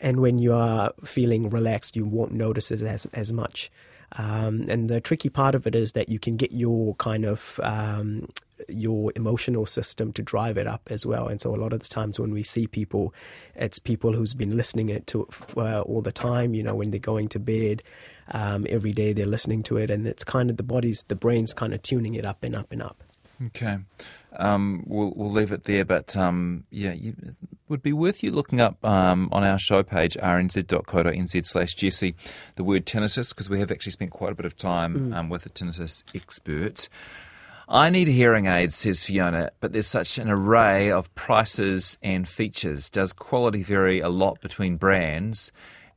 And 0.00 0.20
when 0.20 0.38
you 0.38 0.54
are 0.54 0.92
feeling 1.04 1.50
relaxed, 1.50 1.96
you 1.96 2.04
won't 2.04 2.32
notice 2.32 2.70
it 2.70 2.82
as, 2.82 3.06
as 3.06 3.32
much. 3.32 3.70
Um, 4.12 4.66
and 4.68 4.88
the 4.88 5.00
tricky 5.00 5.28
part 5.28 5.54
of 5.54 5.66
it 5.66 5.74
is 5.74 5.92
that 5.92 6.08
you 6.08 6.18
can 6.18 6.36
get 6.36 6.52
your 6.52 6.94
kind 6.94 7.24
of 7.24 7.60
um, 7.62 8.28
your 8.68 9.12
emotional 9.16 9.66
system 9.66 10.12
to 10.14 10.22
drive 10.22 10.56
it 10.56 10.66
up 10.66 10.82
as 10.90 11.04
well. 11.04 11.28
And 11.28 11.40
so 11.40 11.54
a 11.54 11.56
lot 11.56 11.72
of 11.72 11.80
the 11.80 11.88
times 11.88 12.18
when 12.18 12.32
we 12.32 12.42
see 12.42 12.66
people, 12.66 13.12
it's 13.54 13.78
people 13.78 14.12
who's 14.12 14.34
been 14.34 14.56
listening 14.56 14.88
it 14.88 15.06
to 15.08 15.28
uh, 15.56 15.82
all 15.82 16.00
the 16.00 16.12
time. 16.12 16.54
You 16.54 16.62
know, 16.62 16.74
when 16.74 16.90
they're 16.90 17.00
going 17.00 17.28
to 17.30 17.38
bed, 17.38 17.82
um, 18.30 18.66
every 18.70 18.92
day 18.92 19.12
they're 19.12 19.26
listening 19.26 19.62
to 19.64 19.76
it, 19.76 19.90
and 19.90 20.06
it's 20.06 20.24
kind 20.24 20.50
of 20.50 20.56
the 20.56 20.62
body's, 20.62 21.04
the 21.08 21.16
brain's 21.16 21.52
kind 21.52 21.74
of 21.74 21.82
tuning 21.82 22.14
it 22.14 22.24
up 22.24 22.42
and 22.42 22.56
up 22.56 22.72
and 22.72 22.82
up. 22.82 23.02
Okay. 23.46 23.78
Um, 24.36 24.84
we'll 24.86 25.12
we'll 25.16 25.30
leave 25.30 25.52
it 25.52 25.64
there, 25.64 25.84
but 25.84 26.16
um, 26.16 26.64
yeah, 26.70 26.92
you, 26.92 27.14
it 27.22 27.34
would 27.68 27.82
be 27.82 27.92
worth 27.92 28.22
you 28.22 28.30
looking 28.30 28.60
up 28.60 28.84
um, 28.84 29.28
on 29.32 29.44
our 29.44 29.58
show 29.58 29.82
page 29.82 30.16
rnz.co.nz 30.16 31.46
slash 31.46 31.74
Jesse 31.74 32.14
the 32.56 32.64
word 32.64 32.84
tinnitus 32.84 33.30
because 33.30 33.48
we 33.48 33.60
have 33.60 33.70
actually 33.70 33.92
spent 33.92 34.10
quite 34.10 34.32
a 34.32 34.34
bit 34.34 34.46
of 34.46 34.56
time 34.56 35.12
um, 35.12 35.28
with 35.28 35.46
a 35.46 35.50
tinnitus 35.50 36.02
expert. 36.14 36.88
I 37.70 37.90
need 37.90 38.08
hearing 38.08 38.46
aids, 38.46 38.76
says 38.76 39.04
Fiona, 39.04 39.50
but 39.60 39.72
there's 39.72 39.86
such 39.86 40.16
an 40.16 40.30
array 40.30 40.90
of 40.90 41.14
prices 41.14 41.98
and 42.02 42.26
features. 42.26 42.88
Does 42.88 43.12
quality 43.12 43.62
vary 43.62 44.00
a 44.00 44.08
lot 44.08 44.40
between 44.40 44.76
brands? 44.76 45.52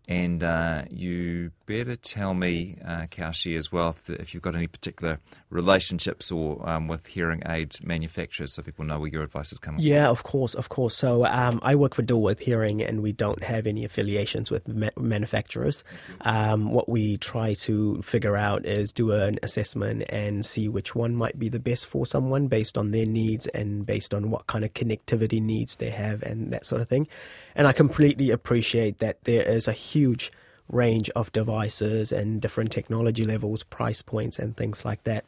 And 0.07 0.43
uh, 0.43 0.83
you 0.89 1.51
better 1.71 1.95
tell 1.95 2.33
me, 2.33 2.77
uh, 2.85 3.07
Kaushi, 3.09 3.57
as 3.57 3.71
well, 3.71 3.89
if, 3.89 4.09
if 4.09 4.33
you've 4.33 4.43
got 4.43 4.55
any 4.55 4.67
particular 4.67 5.19
relationships 5.49 6.31
or 6.31 6.67
um, 6.69 6.87
with 6.87 7.07
hearing 7.07 7.41
aid 7.45 7.75
manufacturers, 7.83 8.53
so 8.53 8.61
people 8.61 8.85
know 8.85 8.99
where 8.99 9.09
your 9.09 9.23
advice 9.23 9.51
is 9.51 9.59
coming 9.59 9.81
Yeah, 9.81 10.09
of 10.09 10.23
course, 10.23 10.53
of 10.53 10.69
course. 10.69 10.95
So 10.95 11.25
um, 11.25 11.59
I 11.63 11.75
work 11.75 11.95
for 11.95 12.03
Dilworth 12.03 12.39
Hearing, 12.39 12.81
and 12.81 13.01
we 13.01 13.11
don't 13.11 13.43
have 13.43 13.65
any 13.65 13.85
affiliations 13.85 14.51
with 14.51 14.67
ma- 14.67 14.89
manufacturers. 14.97 15.83
Um, 16.21 16.71
what 16.71 16.89
we 16.89 17.17
try 17.17 17.53
to 17.55 18.01
figure 18.01 18.35
out 18.35 18.65
is 18.65 18.91
do 18.91 19.11
an 19.13 19.39
assessment 19.43 20.03
and 20.09 20.45
see 20.45 20.67
which 20.67 20.93
one 20.93 21.15
might 21.15 21.39
be 21.39 21.49
the 21.49 21.59
best 21.59 21.87
for 21.87 22.05
someone 22.05 22.47
based 22.47 22.77
on 22.77 22.91
their 22.91 23.05
needs 23.05 23.47
and 23.47 23.85
based 23.85 24.13
on 24.13 24.29
what 24.29 24.47
kind 24.47 24.65
of 24.65 24.73
connectivity 24.73 25.41
needs 25.41 25.77
they 25.77 25.89
have 25.89 26.21
and 26.23 26.51
that 26.51 26.65
sort 26.65 26.81
of 26.81 26.89
thing. 26.89 27.07
And 27.55 27.67
I 27.67 27.73
completely 27.73 28.29
appreciate 28.29 28.99
that 28.99 29.23
there 29.23 29.43
is 29.43 29.67
a 29.67 29.73
huge 29.73 30.31
range 30.71 31.09
of 31.11 31.31
devices 31.31 32.11
and 32.11 32.41
different 32.41 32.71
technology 32.71 33.25
levels, 33.25 33.63
price 33.63 34.01
points, 34.01 34.39
and 34.39 34.55
things 34.55 34.83
like 34.85 35.03
that. 35.03 35.25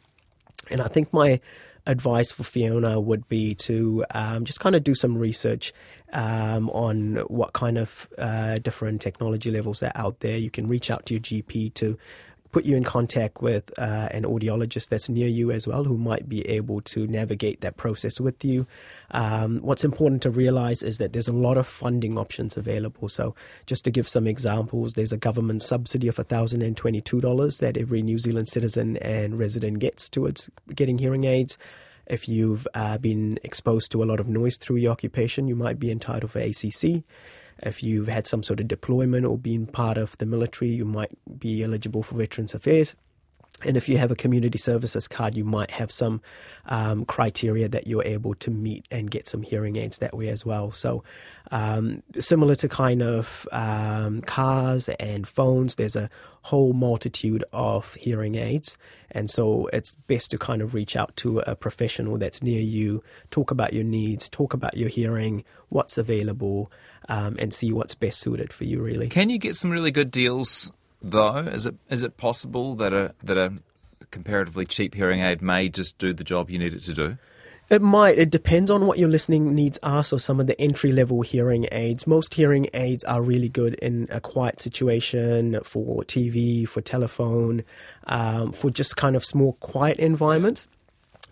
And 0.69 0.81
I 0.81 0.87
think 0.87 1.13
my 1.13 1.39
advice 1.85 2.31
for 2.31 2.43
Fiona 2.43 2.99
would 2.99 3.27
be 3.27 3.53
to 3.53 4.05
um, 4.11 4.45
just 4.45 4.59
kind 4.59 4.75
of 4.75 4.83
do 4.83 4.95
some 4.95 5.17
research 5.17 5.73
um, 6.13 6.69
on 6.69 7.17
what 7.27 7.53
kind 7.53 7.77
of 7.77 8.07
uh, 8.17 8.59
different 8.59 9.01
technology 9.01 9.51
levels 9.51 9.83
are 9.83 9.91
out 9.95 10.21
there. 10.21 10.37
You 10.37 10.49
can 10.49 10.67
reach 10.67 10.89
out 10.89 11.05
to 11.07 11.15
your 11.15 11.21
GP 11.21 11.73
to 11.75 11.97
put 12.53 12.65
you 12.65 12.77
in 12.77 12.83
contact 12.83 13.41
with 13.41 13.77
uh, 13.79 14.07
an 14.11 14.23
audiologist 14.23 14.89
that's 14.89 15.09
near 15.09 15.27
you 15.27 15.51
as 15.51 15.67
well, 15.67 15.83
who 15.83 15.97
might 15.97 16.29
be 16.29 16.47
able 16.47 16.81
to 16.81 17.07
navigate 17.07 17.61
that 17.61 17.75
process 17.77 18.19
with 18.19 18.45
you. 18.45 18.67
Um, 19.11 19.57
what's 19.57 19.83
important 19.83 20.21
to 20.21 20.29
realize 20.29 20.83
is 20.83 20.99
that 20.99 21.13
there's 21.13 21.27
a 21.27 21.33
lot 21.33 21.57
of 21.57 21.67
funding 21.67 22.17
options 22.17 22.55
available. 22.55 23.09
So, 23.09 23.35
just 23.65 23.83
to 23.85 23.91
give 23.91 24.07
some 24.07 24.27
examples, 24.27 24.93
there's 24.93 25.11
a 25.11 25.17
government 25.17 25.63
subsidy 25.63 26.07
of 26.07 26.15
$1,022 26.15 27.59
that 27.59 27.75
every 27.75 28.03
New 28.03 28.19
Zealand 28.19 28.47
citizen 28.47 28.97
and 28.97 29.37
resident 29.39 29.79
gets 29.79 30.07
towards 30.07 30.49
getting 30.73 30.99
hearing 30.99 31.23
aids. 31.23 31.57
If 32.05 32.29
you've 32.29 32.67
uh, 32.75 32.99
been 32.99 33.39
exposed 33.43 33.91
to 33.93 34.03
a 34.03 34.05
lot 34.05 34.19
of 34.19 34.27
noise 34.27 34.57
through 34.57 34.75
your 34.75 34.91
occupation, 34.91 35.47
you 35.47 35.55
might 35.55 35.79
be 35.79 35.89
entitled 35.89 36.31
for 36.31 36.39
ACC. 36.39 37.03
If 37.61 37.83
you've 37.83 38.07
had 38.07 38.27
some 38.27 38.43
sort 38.43 38.59
of 38.59 38.67
deployment 38.67 39.25
or 39.25 39.37
been 39.37 39.67
part 39.67 39.97
of 39.97 40.17
the 40.17 40.25
military, 40.25 40.71
you 40.71 40.85
might 40.85 41.11
be 41.39 41.63
eligible 41.63 42.03
for 42.03 42.15
Veterans 42.15 42.53
Affairs. 42.53 42.95
And 43.61 43.77
if 43.77 43.87
you 43.87 43.97
have 43.97 44.11
a 44.11 44.15
community 44.15 44.57
services 44.57 45.07
card, 45.07 45.35
you 45.35 45.45
might 45.45 45.71
have 45.71 45.91
some 45.91 46.21
um, 46.65 47.05
criteria 47.05 47.69
that 47.69 47.87
you're 47.87 48.03
able 48.03 48.33
to 48.35 48.51
meet 48.51 48.85
and 48.91 49.09
get 49.09 49.27
some 49.27 49.41
hearing 49.41 49.75
aids 49.75 49.99
that 49.99 50.15
way 50.15 50.29
as 50.29 50.45
well. 50.45 50.71
So, 50.71 51.03
um, 51.51 52.01
similar 52.19 52.55
to 52.55 52.67
kind 52.67 53.01
of 53.01 53.47
um, 53.51 54.21
cars 54.21 54.89
and 54.89 55.27
phones, 55.27 55.75
there's 55.75 55.95
a 55.95 56.09
whole 56.41 56.73
multitude 56.73 57.43
of 57.53 57.93
hearing 57.93 58.35
aids. 58.35 58.77
And 59.11 59.29
so, 59.29 59.69
it's 59.71 59.93
best 60.07 60.31
to 60.31 60.37
kind 60.37 60.61
of 60.61 60.73
reach 60.73 60.95
out 60.95 61.15
to 61.17 61.39
a 61.39 61.55
professional 61.55 62.17
that's 62.17 62.41
near 62.41 62.61
you, 62.61 63.03
talk 63.29 63.51
about 63.51 63.73
your 63.73 63.83
needs, 63.83 64.27
talk 64.29 64.53
about 64.53 64.75
your 64.75 64.89
hearing, 64.89 65.43
what's 65.69 65.97
available, 65.97 66.71
um, 67.07 67.35
and 67.39 67.53
see 67.53 67.71
what's 67.71 67.95
best 67.95 68.19
suited 68.19 68.51
for 68.51 68.65
you, 68.65 68.81
really. 68.81 69.07
Can 69.07 69.29
you 69.29 69.37
get 69.37 69.55
some 69.55 69.71
really 69.71 69.91
good 69.91 70.11
deals 70.11 70.71
though? 71.03 71.37
Is 71.37 71.65
it 71.65 71.75
is 71.89 72.03
it 72.03 72.17
possible 72.17 72.75
that 72.75 72.93
a 72.93 73.13
that 73.23 73.37
a 73.37 73.53
comparatively 74.11 74.65
cheap 74.65 74.95
hearing 74.95 75.21
aid 75.21 75.41
may 75.41 75.69
just 75.69 75.97
do 75.97 76.13
the 76.13 76.23
job 76.23 76.49
you 76.49 76.59
need 76.59 76.73
it 76.73 76.81
to 76.83 76.93
do? 76.93 77.17
It 77.69 77.81
might. 77.81 78.19
It 78.19 78.29
depends 78.29 78.69
on 78.69 78.85
what 78.85 78.99
your 78.99 79.09
listening 79.09 79.55
needs 79.55 79.79
are. 79.81 80.03
So, 80.03 80.17
some 80.17 80.39
of 80.39 80.47
the 80.47 80.59
entry 80.59 80.91
level 80.91 81.21
hearing 81.21 81.65
aids, 81.71 82.05
most 82.05 82.33
hearing 82.33 82.67
aids 82.73 83.03
are 83.05 83.21
really 83.21 83.49
good 83.49 83.75
in 83.75 84.07
a 84.11 84.19
quiet 84.19 84.59
situation 84.59 85.59
for 85.63 86.03
TV, 86.03 86.67
for 86.67 86.81
telephone, 86.81 87.63
um, 88.05 88.51
for 88.51 88.69
just 88.69 88.97
kind 88.97 89.15
of 89.15 89.23
small, 89.23 89.53
quiet 89.53 89.97
environments 89.97 90.67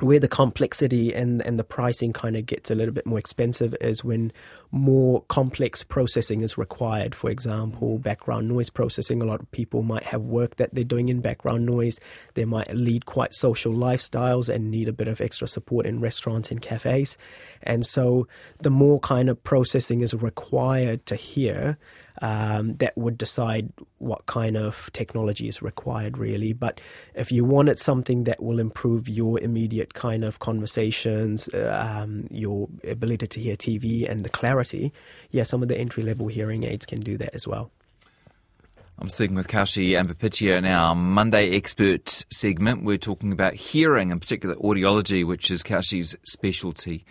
where 0.02 0.20
the 0.20 0.28
complexity 0.28 1.14
and, 1.14 1.42
and 1.42 1.60
the 1.60 1.64
pricing 1.64 2.12
kind 2.14 2.36
of 2.36 2.46
gets 2.46 2.72
a 2.72 2.76
little 2.76 2.94
bit 2.94 3.06
more 3.06 3.20
expensive 3.20 3.76
is 3.82 4.04
when 4.04 4.32
more 4.72 5.22
complex 5.24 5.84
processing 5.84 6.42
is 6.42 6.58
required. 6.58 7.14
For 7.14 7.30
example, 7.30 8.00
background 8.00 8.48
noise 8.48 8.70
processing. 8.70 9.22
A 9.22 9.26
lot 9.26 9.42
of 9.42 9.52
people 9.52 9.84
might 9.84 10.04
have 10.04 10.22
work 10.22 10.56
that 10.56 10.74
they're 10.74 10.84
doing 10.84 11.10
in 11.10 11.22
background 11.22 11.66
noise. 11.66 12.00
They 12.34 12.46
might 12.46 12.74
lead 12.74 13.06
quite 13.06 13.34
social 13.34 13.74
lifestyles 13.74 14.50
and 14.50 14.72
need 14.72 14.88
a 14.88 14.94
bit 14.94 15.08
of 15.08 15.22
extra 15.22 15.48
support 15.48 15.86
in 15.86 16.00
restaurants 16.00 16.52
and 16.52 16.62
cafes. 16.62 17.18
And 17.62 17.86
so 17.86 18.28
the 18.60 18.72
more 18.72 19.00
kind 19.00 19.30
of 19.30 19.44
processing 19.44 20.02
is 20.02 20.14
required 20.14 21.06
to 21.08 21.16
hear, 21.16 21.78
um, 22.22 22.76
that 22.76 22.96
would 22.98 23.18
decide 23.18 23.72
what 23.98 24.26
kind 24.28 24.56
of 24.56 24.90
technology 24.94 25.48
is 25.48 25.62
required, 25.62 26.18
really. 26.18 26.54
But 26.54 26.80
if 27.16 27.32
you 27.32 27.44
wanted 27.44 27.80
something 27.80 28.26
that 28.26 28.42
will 28.42 28.60
improve 28.60 29.10
your 29.10 29.40
immediate 29.40 29.94
kind 29.94 30.24
of 30.24 30.40
conversations, 30.40 31.50
um, 31.54 32.28
your 32.30 32.70
ability 32.88 33.28
to 33.28 33.40
hear 33.40 33.56
TV, 33.56 34.10
and 34.10 34.22
the 34.22 34.30
clarity, 34.30 34.94
yeah, 35.32 35.44
some 35.44 35.62
of 35.62 35.68
the 35.68 35.78
entry 35.78 36.04
level 36.04 36.28
hearing 36.28 36.64
aids 36.64 36.86
can 36.86 37.00
do 37.00 37.18
that 37.18 37.34
as 37.34 37.48
well. 37.48 37.72
I'm 39.00 39.10
speaking 39.10 39.36
with 39.36 39.48
Kaushi 39.48 39.92
Ambepitiya 39.92 40.60
in 40.60 40.66
our 40.66 40.94
Monday 40.94 41.56
Expert 41.56 42.08
segment. 42.30 42.84
We're 42.84 42.98
talking 42.98 43.32
about 43.32 43.56
hearing, 43.56 44.12
in 44.12 44.20
particular 44.20 44.54
audiology, 44.58 45.26
which 45.26 45.50
is 45.50 45.64
Kaushi's 45.64 46.16
specialty. 46.24 47.04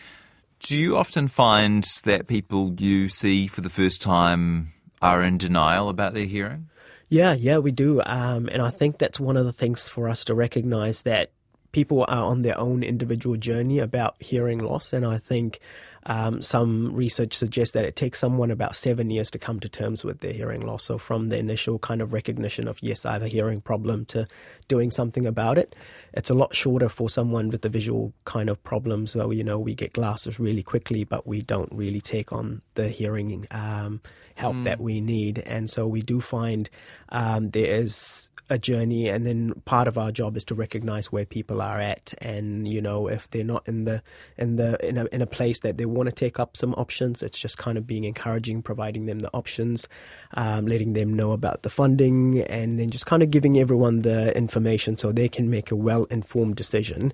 Do 0.61 0.79
you 0.79 0.97
often 0.97 1.27
find 1.27 1.83
that 2.05 2.29
people 2.29 2.75
you 2.79 3.09
see 3.09 3.49
for 3.49 3.63
the 3.63 3.71
first 3.71 4.03
time 4.03 4.73
are 5.01 5.23
in 5.23 5.39
denial 5.39 5.89
about 5.89 6.15
their 6.15 6.27
hearing? 6.27 6.69
Yeah, 7.09 7.35
yeah, 7.35 7.59
we 7.59 7.73
do. 7.73 8.01
Um, 8.07 8.49
and 8.49 8.63
I 8.63 8.71
think 8.71 8.99
that's 8.99 9.19
one 9.19 9.37
of 9.37 9.45
the 9.45 9.53
things 9.53 9.89
for 9.89 10.09
us 10.09 10.25
to 10.27 10.35
recognize 10.35 11.03
that 11.03 11.33
people 11.73 12.05
are 12.09 12.25
on 12.25 12.43
their 12.43 12.59
own 12.59 12.83
individual 12.83 13.37
journey 13.37 13.79
about 13.79 14.17
hearing 14.21 14.59
loss. 14.59 14.93
And 14.93 15.05
I 15.05 15.19
think 15.19 15.61
um, 16.07 16.41
some 16.41 16.95
research 16.95 17.35
suggests 17.35 17.75
that 17.75 17.85
it 17.85 17.95
takes 17.95 18.19
someone 18.19 18.51
about 18.51 18.75
seven 18.75 19.11
years 19.11 19.31
to 19.33 19.39
come 19.39 19.61
to 19.61 19.69
terms 19.69 20.05
with 20.05 20.21
their 20.21 20.33
hearing 20.33 20.65
loss. 20.65 20.85
So, 20.85 20.99
from 20.99 21.29
the 21.29 21.39
initial 21.39 21.79
kind 21.79 22.01
of 22.01 22.13
recognition 22.13 22.67
of, 22.69 22.79
yes, 22.81 23.05
I 23.05 23.13
have 23.13 23.23
a 23.23 23.29
hearing 23.29 23.61
problem, 23.61 24.05
to 24.07 24.27
doing 24.67 24.91
something 24.91 25.27
about 25.27 25.59
it, 25.59 25.75
it's 26.13 26.31
a 26.31 26.35
lot 26.35 26.55
shorter 26.55 26.89
for 26.89 27.09
someone 27.09 27.49
with 27.49 27.63
the 27.63 27.69
visual 27.69 28.13
kind 28.25 28.49
of 28.49 28.63
problems 28.63 29.15
where, 29.15 29.33
you 29.33 29.45
know, 29.45 29.59
we 29.59 29.75
get 29.75 29.93
glasses 29.93 30.41
really 30.41 30.63
quickly, 30.63 31.05
but 31.05 31.27
we 31.27 31.43
don't 31.43 31.73
really 31.73 32.01
take 32.01 32.33
on 32.33 32.63
the 32.75 32.89
hearing 32.89 33.47
um, 33.51 34.01
help 34.35 34.57
mm. 34.57 34.65
that 34.65 34.81
we 34.81 35.01
need. 35.01 35.39
And 35.41 35.69
so, 35.71 35.87
we 35.87 36.03
do 36.03 36.21
find 36.21 36.69
um, 37.11 37.51
there 37.51 37.67
is 37.67 38.31
a 38.51 38.59
journey 38.59 39.09
and 39.09 39.25
then 39.25 39.53
part 39.65 39.87
of 39.87 39.97
our 39.97 40.11
job 40.11 40.37
is 40.37 40.45
to 40.45 40.55
recognize 40.57 41.13
where 41.13 41.25
people 41.25 41.63
are 41.63 41.79
at 41.79 42.13
and 42.19 42.67
you 42.67 42.83
know 42.83 43.07
if 43.07 43.31
they're 43.31 43.45
not 43.45 43.67
in 43.69 43.85
the 43.85 44.03
in 44.37 44.57
the 44.57 44.77
in 44.87 44.99
a, 44.99 45.05
in 45.13 45.23
a 45.23 45.27
place 45.27 45.61
that 45.61 45.79
they 45.79 45.87
want 45.87 46.09
to 46.09 46.13
take 46.13 46.41
up 46.41 46.57
some 46.57 46.75
options 46.75 47.23
it's 47.23 47.39
just 47.39 47.57
kind 47.57 47.79
of 47.79 47.87
being 47.87 48.03
encouraging 48.03 48.61
providing 48.61 49.07
them 49.07 49.21
the 49.21 49.31
options 49.33 49.89
um, 50.35 50.67
letting 50.67 50.95
them 50.95 51.15
know 51.15 51.31
about 51.31 51.63
the 51.63 51.71
funding 51.71 52.41
and 52.41 52.79
then 52.81 52.91
just 52.91 53.07
kind 53.07 53.23
of 53.23 53.31
giving 53.31 53.57
everyone 53.57 54.03
the 54.03 54.37
information 54.37 54.97
so 54.97 55.13
they 55.13 55.29
can 55.29 55.49
make 55.49 55.71
a 55.71 55.77
well 56.01 56.07
informed 56.11 56.57
decision 56.57 57.13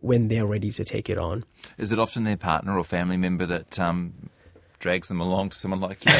when 0.00 0.28
they're 0.28 0.46
ready 0.46 0.70
to 0.70 0.84
take 0.84 1.10
it 1.10 1.18
on. 1.18 1.44
Is 1.76 1.92
it 1.92 1.98
often 1.98 2.24
their 2.24 2.36
partner 2.36 2.78
or 2.78 2.84
family 2.84 3.16
member 3.16 3.44
that 3.46 3.78
um, 3.78 4.30
drags 4.80 5.08
them 5.08 5.20
along 5.20 5.50
to 5.50 5.58
someone 5.58 5.80
like 5.80 6.04
you. 6.04 6.12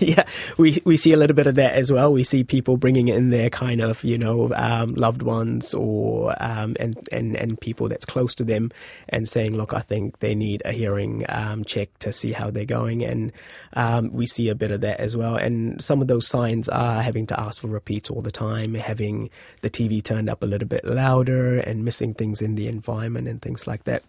yeah, 0.14 0.24
we 0.56 0.82
we 0.84 0.96
see 0.96 1.12
a 1.12 1.16
little 1.16 1.36
bit 1.36 1.46
of 1.46 1.54
that 1.54 1.74
as 1.74 1.92
well. 1.92 2.12
We 2.12 2.24
see 2.24 2.42
people 2.42 2.76
bringing 2.76 3.08
in 3.08 3.30
their 3.30 3.50
kind 3.50 3.80
of 3.80 4.02
you 4.02 4.18
know 4.18 4.52
um, 4.56 4.94
loved 4.94 5.22
ones 5.22 5.74
or 5.74 6.34
um, 6.42 6.76
and 6.80 6.98
and 7.12 7.36
and 7.36 7.60
people 7.60 7.88
that's 7.88 8.04
close 8.04 8.34
to 8.36 8.44
them, 8.44 8.72
and 9.10 9.28
saying, 9.28 9.56
look, 9.56 9.72
I 9.72 9.80
think 9.80 10.18
they 10.18 10.34
need 10.34 10.62
a 10.64 10.72
hearing 10.72 11.24
um, 11.28 11.64
check 11.64 11.96
to 12.00 12.12
see 12.12 12.32
how 12.32 12.50
they're 12.50 12.64
going, 12.64 13.04
and 13.04 13.32
um, 13.74 14.12
we 14.12 14.26
see 14.26 14.48
a 14.48 14.54
bit 14.54 14.70
of 14.70 14.80
that 14.80 14.98
as 14.98 15.16
well. 15.16 15.36
And 15.36 15.82
some 15.82 16.00
of 16.00 16.08
those 16.08 16.26
signs 16.26 16.68
are 16.68 17.02
having 17.02 17.26
to 17.28 17.38
ask 17.38 17.60
for 17.60 17.68
repeats 17.68 18.10
all 18.10 18.22
the 18.22 18.32
time, 18.32 18.74
having 18.74 19.30
the 19.60 19.70
TV 19.70 20.02
turned 20.02 20.28
up 20.28 20.42
a 20.42 20.46
little 20.46 20.68
bit 20.68 20.84
louder, 20.84 21.58
and 21.58 21.84
missing 21.84 22.14
things 22.14 22.42
in 22.42 22.56
the 22.56 22.66
environment 22.66 23.28
and 23.28 23.40
things 23.40 23.66
like 23.66 23.84
that. 23.84 24.02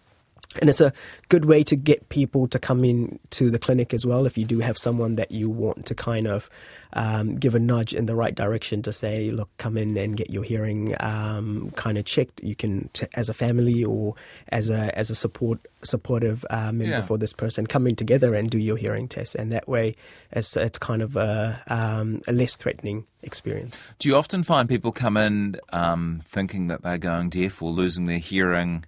And 0.60 0.68
it's 0.68 0.80
a 0.80 0.92
good 1.28 1.44
way 1.44 1.62
to 1.62 1.76
get 1.76 2.08
people 2.08 2.48
to 2.48 2.58
come 2.58 2.84
in 2.84 3.20
to 3.30 3.50
the 3.50 3.58
clinic 3.58 3.94
as 3.94 4.04
well. 4.04 4.26
If 4.26 4.36
you 4.36 4.44
do 4.44 4.58
have 4.58 4.76
someone 4.76 5.14
that 5.14 5.30
you 5.30 5.48
want 5.48 5.86
to 5.86 5.94
kind 5.94 6.26
of 6.26 6.50
um, 6.92 7.36
give 7.36 7.54
a 7.54 7.60
nudge 7.60 7.94
in 7.94 8.06
the 8.06 8.16
right 8.16 8.34
direction 8.34 8.82
to 8.82 8.92
say, 8.92 9.30
look, 9.30 9.48
come 9.58 9.76
in 9.76 9.96
and 9.96 10.16
get 10.16 10.30
your 10.30 10.42
hearing 10.42 10.96
um, 10.98 11.70
kind 11.76 11.98
of 11.98 12.04
checked. 12.04 12.42
You 12.42 12.56
can, 12.56 12.90
t- 12.92 13.06
as 13.14 13.28
a 13.28 13.34
family 13.34 13.84
or 13.84 14.16
as 14.48 14.70
a 14.70 14.96
as 14.98 15.08
a 15.10 15.14
support 15.14 15.60
supportive 15.82 16.44
uh, 16.50 16.72
member 16.72 16.86
yeah. 16.86 17.02
for 17.02 17.16
this 17.16 17.32
person, 17.32 17.66
come 17.66 17.86
in 17.86 17.94
together 17.94 18.34
and 18.34 18.50
do 18.50 18.58
your 18.58 18.76
hearing 18.76 19.06
test, 19.06 19.36
and 19.36 19.52
that 19.52 19.68
way, 19.68 19.94
it's 20.32 20.56
it's 20.56 20.78
kind 20.78 21.00
of 21.00 21.16
a, 21.16 21.62
um, 21.68 22.22
a 22.26 22.32
less 22.32 22.56
threatening 22.56 23.06
experience. 23.22 23.78
Do 24.00 24.08
you 24.08 24.16
often 24.16 24.42
find 24.42 24.68
people 24.68 24.90
come 24.90 25.16
in 25.16 25.60
um, 25.72 26.22
thinking 26.26 26.66
that 26.68 26.82
they're 26.82 26.98
going 26.98 27.30
deaf 27.30 27.62
or 27.62 27.70
losing 27.70 28.06
their 28.06 28.18
hearing? 28.18 28.84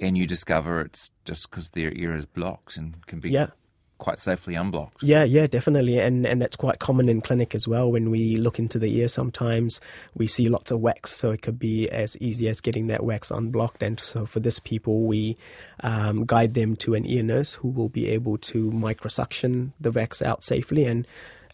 And 0.00 0.16
you 0.16 0.26
discover 0.26 0.80
it's 0.80 1.10
just 1.24 1.50
because 1.50 1.70
their 1.70 1.92
ear 1.92 2.14
is 2.14 2.26
blocked 2.26 2.76
and 2.76 3.06
can 3.06 3.20
be 3.20 3.30
yeah. 3.30 3.48
quite 3.98 4.20
safely 4.20 4.54
unblocked. 4.54 5.02
Yeah, 5.02 5.24
yeah, 5.24 5.46
definitely, 5.46 5.98
and 5.98 6.26
and 6.26 6.40
that's 6.40 6.56
quite 6.56 6.78
common 6.78 7.08
in 7.08 7.20
clinic 7.20 7.54
as 7.54 7.66
well. 7.66 7.90
When 7.90 8.10
we 8.10 8.36
look 8.36 8.58
into 8.58 8.78
the 8.78 8.94
ear, 8.96 9.08
sometimes 9.08 9.80
we 10.14 10.26
see 10.26 10.48
lots 10.48 10.70
of 10.70 10.80
wax, 10.80 11.12
so 11.12 11.30
it 11.30 11.42
could 11.42 11.58
be 11.58 11.88
as 11.90 12.16
easy 12.18 12.48
as 12.48 12.60
getting 12.60 12.86
that 12.88 13.04
wax 13.04 13.30
unblocked. 13.30 13.82
And 13.82 13.98
so 13.98 14.26
for 14.26 14.40
this 14.40 14.58
people, 14.58 15.02
we 15.02 15.36
um, 15.80 16.24
guide 16.24 16.54
them 16.54 16.76
to 16.76 16.94
an 16.94 17.06
ear 17.06 17.22
nurse 17.22 17.54
who 17.54 17.68
will 17.68 17.88
be 17.88 18.08
able 18.08 18.38
to 18.38 18.70
microsuction 18.70 19.72
the 19.80 19.90
wax 19.90 20.22
out 20.22 20.44
safely, 20.44 20.84
and 20.84 21.06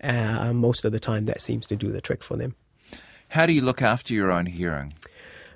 uh, 0.03 0.53
most 0.53 0.85
of 0.85 0.93
the 0.93 1.01
time 1.01 1.25
that 1.25 1.41
seems 1.41 1.67
to 1.67 1.77
do 1.77 1.91
the 1.91 2.01
trick 2.01 2.23
for 2.23 2.37
them. 2.37 2.55
How 3.29 3.47
do 3.47 3.53
you 3.53 3.63
look 3.63 3.83
after 3.83 4.15
your 4.15 4.31
own 4.31 4.47
hearing? 4.47 4.93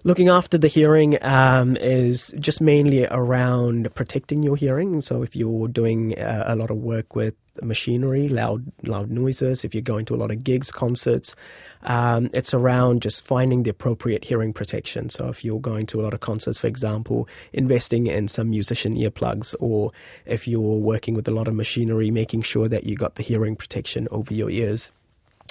Looking 0.05 0.29
after 0.29 0.57
the 0.57 0.69
hearing 0.69 1.19
um, 1.25 1.77
is 1.77 2.33
just 2.39 2.61
mainly 2.61 3.07
around 3.07 3.93
protecting 3.97 4.45
your 4.45 4.55
hearing. 4.55 5.01
So 5.01 5.23
if 5.23 5.35
you're 5.35 5.67
doing 5.67 6.17
uh, 6.17 6.45
a 6.47 6.55
lot 6.55 6.71
of 6.71 6.77
work 6.77 7.17
with 7.17 7.35
machinery, 7.63 8.29
loud 8.29 8.71
loud 8.85 9.11
noises, 9.11 9.65
if 9.65 9.75
you're 9.75 9.83
going 9.83 10.05
to 10.07 10.15
a 10.15 10.17
lot 10.17 10.31
of 10.31 10.45
gigs, 10.45 10.71
concerts, 10.71 11.35
um, 11.83 12.31
it's 12.33 12.55
around 12.55 13.03
just 13.03 13.25
finding 13.25 13.65
the 13.65 13.71
appropriate 13.71 14.25
hearing 14.25 14.53
protection. 14.53 15.11
So 15.11 15.29
if 15.31 15.45
you're 15.45 15.61
going 15.61 15.87
to 15.87 16.01
a 16.01 16.03
lot 16.03 16.15
of 16.15 16.21
concerts, 16.21 16.59
for 16.61 16.69
example, 16.69 17.29
investing 17.53 18.07
in 18.07 18.29
some 18.29 18.51
musician 18.51 18.95
earplugs, 18.95 19.53
or 19.59 19.91
if 20.27 20.47
you're 20.47 20.61
working 20.61 21.15
with 21.15 21.27
a 21.27 21.33
lot 21.33 21.49
of 21.49 21.55
machinery, 21.55 22.13
making 22.13 22.43
sure 22.43 22.69
that 22.69 22.85
you 22.85 22.95
got 22.95 23.17
the 23.17 23.25
hearing 23.25 23.57
protection 23.57 24.07
over 24.13 24.33
your 24.33 24.49
ears. 24.49 24.93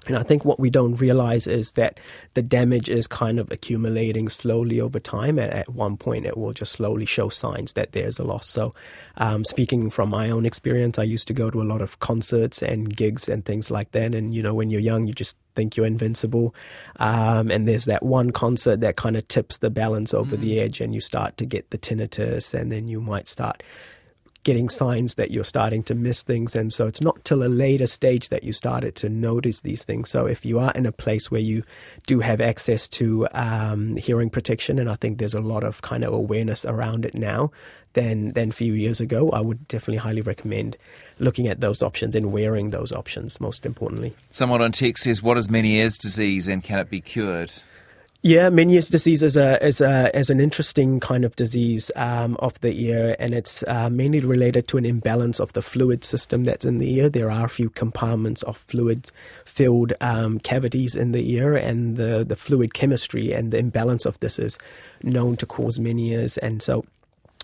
And 0.08 0.18
I 0.18 0.24
think 0.24 0.46
what 0.46 0.60
we 0.60 0.70
don't 0.70 0.96
realize 0.96 1.48
is 1.48 1.74
that 1.74 2.00
the 2.34 2.42
damage 2.42 2.90
is 2.90 3.08
kind 3.08 3.40
of 3.40 3.52
accumulating 3.52 4.30
slowly 4.30 4.80
over 4.82 5.00
time. 5.00 5.38
And 5.38 5.52
at 5.52 5.70
one 5.70 5.98
point, 5.98 6.26
it 6.26 6.38
will 6.38 6.54
just 6.54 6.74
slowly 6.74 7.06
show 7.06 7.30
signs 7.30 7.74
that 7.74 7.92
there's 7.92 8.20
a 8.20 8.24
loss. 8.24 8.48
So, 8.48 8.74
um, 9.18 9.44
speaking 9.44 9.90
from 9.90 10.10
my 10.10 10.30
own 10.30 10.46
experience, 10.46 11.00
I 11.00 11.04
used 11.04 11.28
to 11.28 11.34
go 11.34 11.50
to 11.50 11.62
a 11.62 11.64
lot 11.64 11.82
of 11.82 12.00
concerts 12.00 12.62
and 12.62 12.96
gigs 12.96 13.30
and 13.30 13.46
things 13.46 13.70
like 13.70 13.92
that. 13.92 14.16
And, 14.16 14.34
you 14.34 14.42
know, 14.42 14.54
when 14.54 14.70
you're 14.70 14.82
young, 14.82 15.08
you 15.08 15.14
just 15.14 15.38
think 15.56 15.76
you're 15.76 15.86
invincible. 15.86 16.54
Um, 16.98 17.52
and 17.52 17.68
there's 17.68 17.86
that 17.86 18.04
one 18.04 18.32
concert 18.32 18.80
that 18.82 18.96
kind 18.96 19.18
of 19.18 19.28
tips 19.28 19.58
the 19.58 19.70
balance 19.70 20.14
over 20.14 20.38
mm. 20.38 20.40
the 20.40 20.60
edge, 20.60 20.80
and 20.80 20.94
you 20.94 21.02
start 21.02 21.36
to 21.38 21.46
get 21.46 21.72
the 21.72 21.78
tinnitus, 21.78 22.54
and 22.54 22.72
then 22.72 22.88
you 22.88 23.02
might 23.02 23.28
start 23.28 23.64
getting 24.48 24.70
signs 24.70 25.16
that 25.16 25.30
you're 25.30 25.44
starting 25.44 25.84
to 25.84 25.94
miss 25.94 26.24
things. 26.24 26.56
And 26.56 26.72
so 26.72 26.88
it's 26.88 27.02
not 27.02 27.22
till 27.26 27.44
a 27.44 27.52
later 27.52 27.86
stage 27.86 28.30
that 28.30 28.46
you 28.46 28.54
started 28.54 28.96
to 28.96 29.10
notice 29.10 29.60
these 29.60 29.84
things. 29.84 30.10
So 30.10 30.26
if 30.26 30.46
you 30.46 30.58
are 30.58 30.72
in 30.72 30.86
a 30.86 30.94
place 30.94 31.30
where 31.30 31.42
you 31.42 31.64
do 32.06 32.22
have 32.22 32.40
access 32.40 32.88
to 33.00 33.28
um, 33.34 33.98
hearing 33.98 34.30
protection, 34.30 34.80
and 34.80 34.90
I 34.90 34.96
think 34.96 35.18
there's 35.18 35.34
a 35.34 35.42
lot 35.42 35.66
of 35.66 35.82
kind 35.82 36.06
of 36.06 36.14
awareness 36.14 36.64
around 36.64 37.04
it 37.04 37.14
now 37.14 37.52
than, 37.92 38.30
than 38.30 38.48
a 38.48 38.54
few 38.54 38.72
years 38.72 39.02
ago, 39.02 39.32
I 39.32 39.42
would 39.42 39.68
definitely 39.68 39.98
highly 39.98 40.22
recommend 40.22 40.78
looking 41.20 41.50
at 41.50 41.60
those 41.60 41.84
options 41.84 42.16
and 42.16 42.32
wearing 42.32 42.70
those 42.70 42.94
options, 42.94 43.42
most 43.42 43.66
importantly. 43.66 44.16
Someone 44.30 44.62
on 44.62 44.72
text 44.72 45.04
says, 45.04 45.22
What 45.22 45.38
is 45.38 45.50
Meniere's 45.50 45.98
disease 45.98 46.48
and 46.48 46.64
can 46.64 46.80
it 46.80 46.90
be 46.90 47.02
cured? 47.02 47.52
Yeah, 48.24 48.50
Meniere's 48.50 48.90
disease 48.90 49.22
is 49.22 49.38
a 49.38 49.64
is 49.64 49.80
a 49.80 50.16
is 50.18 50.32
an 50.32 50.40
interesting 50.40 51.00
kind 51.00 51.24
of 51.24 51.36
disease 51.36 51.92
um, 51.96 52.36
of 52.40 52.60
the 52.62 52.74
ear, 52.86 53.16
and 53.20 53.34
it's 53.34 53.64
uh, 53.68 53.90
mainly 53.92 54.20
related 54.22 54.68
to 54.70 54.78
an 54.78 54.86
imbalance 54.86 55.40
of 55.40 55.54
the 55.54 55.62
fluid 55.62 56.04
system 56.04 56.44
that's 56.44 56.66
in 56.66 56.80
the 56.80 56.92
ear. 56.96 57.10
There 57.10 57.30
are 57.30 57.46
a 57.46 57.50
few 57.50 57.70
compartments 57.70 58.42
of 58.44 58.58
fluid 58.58 59.12
filled 59.46 59.94
um, 60.02 60.40
cavities 60.40 60.96
in 60.96 61.12
the 61.12 61.32
ear, 61.32 61.56
and 61.56 61.96
the 61.96 62.26
the 62.28 62.36
fluid 62.36 62.74
chemistry 62.74 63.34
and 63.34 63.52
the 63.54 63.60
imbalance 63.60 64.06
of 64.06 64.20
this 64.20 64.40
is 64.40 64.58
known 65.04 65.38
to 65.38 65.46
cause 65.46 65.78
Meniere's, 65.78 66.38
and 66.40 66.62
so 66.62 66.86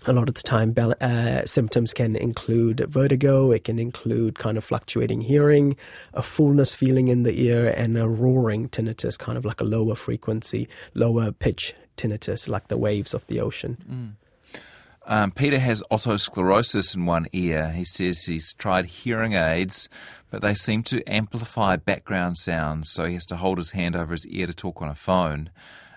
a 0.06 0.12
lot 0.12 0.28
of 0.28 0.34
the 0.34 0.42
time, 0.42 0.74
uh, 0.78 1.44
symptoms 1.44 1.92
can 1.92 2.16
include 2.16 2.80
vertigo, 2.88 3.50
it 3.52 3.64
can 3.64 3.78
include 3.78 4.38
kind 4.38 4.58
of 4.58 4.64
fluctuating 4.64 5.22
hearing, 5.22 5.76
a 6.12 6.22
fullness 6.22 6.74
feeling 6.74 7.08
in 7.08 7.22
the 7.22 7.40
ear, 7.40 7.72
and 7.76 7.96
a 7.96 8.08
roaring 8.08 8.68
tinnitus, 8.68 9.18
kind 9.18 9.38
of 9.38 9.44
like 9.44 9.60
a 9.60 9.64
lower 9.64 9.94
frequency, 9.94 10.68
lower 10.94 11.32
pitch 11.32 11.74
tinnitus, 11.96 12.48
like 12.48 12.68
the 12.68 12.78
waves 12.78 13.14
of 13.14 13.26
the 13.26 13.40
ocean. 13.40 13.76
Mm. 13.90 14.60
Um, 15.06 15.30
Peter 15.32 15.58
has 15.58 15.82
otosclerosis 15.90 16.94
in 16.94 17.04
one 17.04 17.26
ear. 17.32 17.72
He 17.72 17.84
says 17.84 18.24
he's 18.24 18.54
tried 18.54 18.86
hearing 18.86 19.34
aids, 19.34 19.88
but 20.30 20.40
they 20.40 20.54
seem 20.54 20.82
to 20.84 21.06
amplify 21.06 21.76
background 21.76 22.38
sounds, 22.38 22.90
so 22.90 23.04
he 23.04 23.14
has 23.14 23.26
to 23.26 23.36
hold 23.36 23.58
his 23.58 23.70
hand 23.70 23.96
over 23.96 24.12
his 24.12 24.26
ear 24.26 24.46
to 24.46 24.54
talk 24.54 24.80
on 24.80 24.88
a 24.88 24.94
phone 24.94 25.50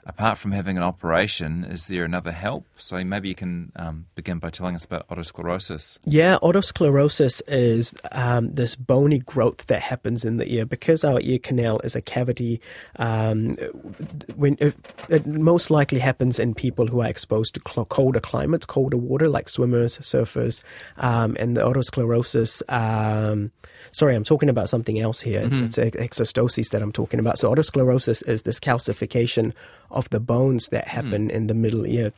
apart 0.08 0.38
from 0.38 0.54
having 0.54 0.78
an 0.78 0.84
operation, 0.84 1.66
is 1.66 1.88
there 1.88 2.06
another 2.06 2.32
help? 2.32 2.66
So 2.78 3.04
maybe 3.04 3.28
you 3.28 3.36
can 3.36 3.74
um, 3.76 4.06
begin 4.16 4.40
by 4.40 4.50
telling 4.50 4.74
us 4.74 4.86
about 4.86 5.08
otosclerosis. 5.10 6.00
Yeah, 6.06 6.38
otosclerosis 6.42 7.42
is 7.48 7.94
um, 8.14 8.54
this 8.54 8.76
bony 8.76 9.20
growth 9.20 9.68
that 9.68 9.82
happens 9.82 10.24
in 10.24 10.38
the 10.38 10.52
ear 10.52 10.66
because 10.66 11.04
our 11.04 11.20
ear 11.22 11.40
canal 11.40 11.80
is 11.80 11.96
a 11.96 12.02
cavity. 12.02 12.62
Um, 12.96 13.56
when 14.36 14.58
it, 14.62 14.76
it, 15.10 15.28
most 15.28 15.70
likely 15.70 16.00
happens 16.00 16.40
in 16.40 16.56
people 16.56 16.88
who 16.88 17.02
are 17.02 17.08
exposed 17.08 17.54
to 17.56 17.60
colder 17.60 18.22
climates, 18.22 18.66
colder 18.66 18.98
water, 18.98 19.28
like 19.28 19.50
swimmers, 19.50 19.98
surfers, 19.98 20.64
um, 20.98 21.36
and 21.38 21.58
the 21.58 21.62
otosclerosis. 21.62 22.62
Sorry, 23.92 24.16
I'm 24.16 24.24
talking 24.24 24.50
about 24.50 24.70
something 24.70 25.00
else 25.00 25.22
here. 25.22 25.44
Mm-hmm. 25.44 25.66
It's 25.66 25.78
exostosis 25.78 26.70
that 26.70 26.82
I'm 26.82 26.92
talking 26.92 27.20
about. 27.20 27.40
So 27.40 27.54
otosclerosis 27.54 28.28
is 28.28 28.44
this 28.44 28.60
calcification 28.60 29.54
of 29.92 30.10
the 30.10 30.20
bones 30.20 30.68
that 30.70 30.88
happen 30.88 31.30
mm. 31.30 31.32
in 31.32 31.48
the 31.48 31.54
middle 31.54 31.86
ear. 31.86 32.14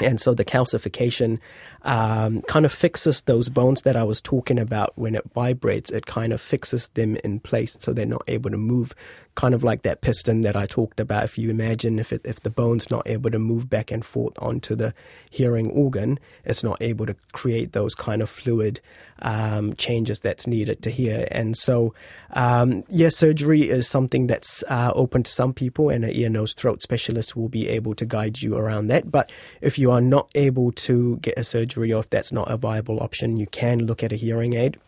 And 0.00 0.20
so 0.20 0.34
the 0.34 0.44
calcification 0.44 1.38
um, 1.82 2.42
kind 2.42 2.64
of 2.64 2.72
fixes 2.72 3.22
those 3.22 3.48
bones 3.48 3.82
that 3.82 3.96
I 3.96 4.02
was 4.02 4.20
talking 4.20 4.58
about 4.58 4.92
when 4.96 5.14
it 5.14 5.24
vibrates. 5.34 5.90
It 5.90 6.06
kind 6.06 6.32
of 6.32 6.40
fixes 6.40 6.88
them 6.90 7.16
in 7.22 7.40
place 7.40 7.76
so 7.80 7.92
they're 7.92 8.06
not 8.06 8.24
able 8.26 8.50
to 8.50 8.56
move 8.56 8.94
kind 9.34 9.54
of 9.54 9.64
like 9.64 9.82
that 9.82 10.00
piston 10.00 10.42
that 10.42 10.56
I 10.56 10.66
talked 10.66 11.00
about. 11.00 11.24
If 11.24 11.38
you 11.38 11.50
imagine 11.50 11.98
if 11.98 12.12
it, 12.12 12.20
if 12.24 12.40
the 12.40 12.50
bone's 12.50 12.90
not 12.90 13.06
able 13.06 13.30
to 13.30 13.38
move 13.38 13.68
back 13.68 13.90
and 13.90 14.04
forth 14.04 14.34
onto 14.38 14.74
the 14.76 14.94
hearing 15.30 15.70
organ, 15.70 16.18
it's 16.44 16.62
not 16.62 16.80
able 16.80 17.06
to 17.06 17.16
create 17.32 17.72
those 17.72 17.94
kind 17.94 18.22
of 18.22 18.30
fluid 18.30 18.80
um, 19.22 19.74
changes 19.74 20.20
that's 20.20 20.46
needed 20.46 20.82
to 20.82 20.90
hear. 20.90 21.26
And 21.30 21.56
so, 21.56 21.94
um, 22.32 22.84
yeah, 22.88 23.08
surgery 23.08 23.68
is 23.68 23.88
something 23.88 24.26
that's 24.26 24.62
uh, 24.68 24.92
open 24.94 25.22
to 25.24 25.30
some 25.30 25.52
people, 25.52 25.88
and 25.88 26.04
an 26.04 26.10
ear, 26.12 26.28
nose, 26.28 26.54
throat 26.54 26.82
specialist 26.82 27.36
will 27.36 27.48
be 27.48 27.68
able 27.68 27.94
to 27.96 28.04
guide 28.04 28.42
you 28.42 28.56
around 28.56 28.88
that. 28.88 29.10
But 29.10 29.32
if 29.60 29.78
you 29.78 29.83
are 29.90 30.00
not 30.00 30.30
able 30.34 30.72
to 30.72 31.16
get 31.18 31.38
a 31.38 31.44
surgery, 31.44 31.92
or 31.92 32.00
if 32.00 32.10
that's 32.10 32.32
not 32.32 32.50
a 32.50 32.56
viable 32.56 33.00
option, 33.00 33.36
you 33.36 33.46
can 33.46 33.86
look 33.86 34.02
at 34.02 34.12
a 34.12 34.16
hearing 34.16 34.54
aid 34.54 34.78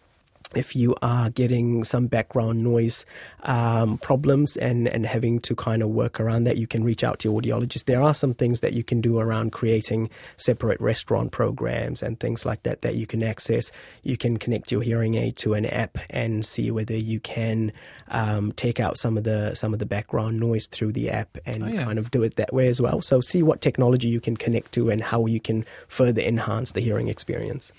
if 0.54 0.76
you 0.76 0.94
are 1.02 1.30
getting 1.30 1.84
some 1.84 2.06
background 2.06 2.62
noise 2.62 3.04
um, 3.42 3.98
problems 3.98 4.56
and, 4.56 4.88
and 4.88 5.06
having 5.06 5.40
to 5.40 5.54
kind 5.54 5.82
of 5.82 5.88
work 5.90 6.20
around 6.20 6.44
that, 6.44 6.56
you 6.56 6.66
can 6.66 6.84
reach 6.84 7.02
out 7.04 7.18
to 7.20 7.28
your 7.28 7.40
audiologist. 7.40 7.84
There 7.84 8.02
are 8.02 8.14
some 8.14 8.34
things 8.34 8.60
that 8.60 8.72
you 8.72 8.84
can 8.84 9.00
do 9.00 9.18
around 9.18 9.52
creating 9.52 10.10
separate 10.36 10.80
restaurant 10.80 11.32
programs 11.32 12.02
and 12.02 12.18
things 12.20 12.44
like 12.44 12.62
that 12.64 12.82
that 12.82 12.96
you 12.96 13.06
can 13.06 13.22
access. 13.22 13.70
You 14.02 14.16
can 14.16 14.36
connect 14.36 14.70
your 14.70 14.82
hearing 14.82 15.14
aid 15.14 15.36
to 15.38 15.54
an 15.54 15.66
app 15.66 15.98
and 16.10 16.44
see 16.44 16.70
whether 16.70 16.96
you 16.96 17.20
can 17.20 17.72
um, 18.08 18.52
take 18.52 18.80
out 18.80 18.98
some 18.98 19.16
of 19.16 19.24
the 19.24 19.54
some 19.54 19.72
of 19.72 19.78
the 19.78 19.86
background 19.86 20.38
noise 20.38 20.66
through 20.66 20.92
the 20.92 21.10
app 21.10 21.38
and 21.46 21.64
oh, 21.64 21.66
yeah. 21.66 21.84
kind 21.84 21.98
of 21.98 22.10
do 22.10 22.22
it 22.22 22.36
that 22.36 22.52
way 22.52 22.68
as 22.68 22.80
well. 22.80 23.00
So 23.00 23.20
see 23.20 23.42
what 23.42 23.60
technology 23.60 24.08
you 24.08 24.20
can 24.20 24.36
connect 24.36 24.72
to 24.72 24.90
and 24.90 25.00
how 25.02 25.26
you 25.26 25.40
can 25.40 25.64
further 25.88 26.22
enhance 26.22 26.72
the 26.72 26.80
hearing 26.80 27.08
experience. 27.08 27.72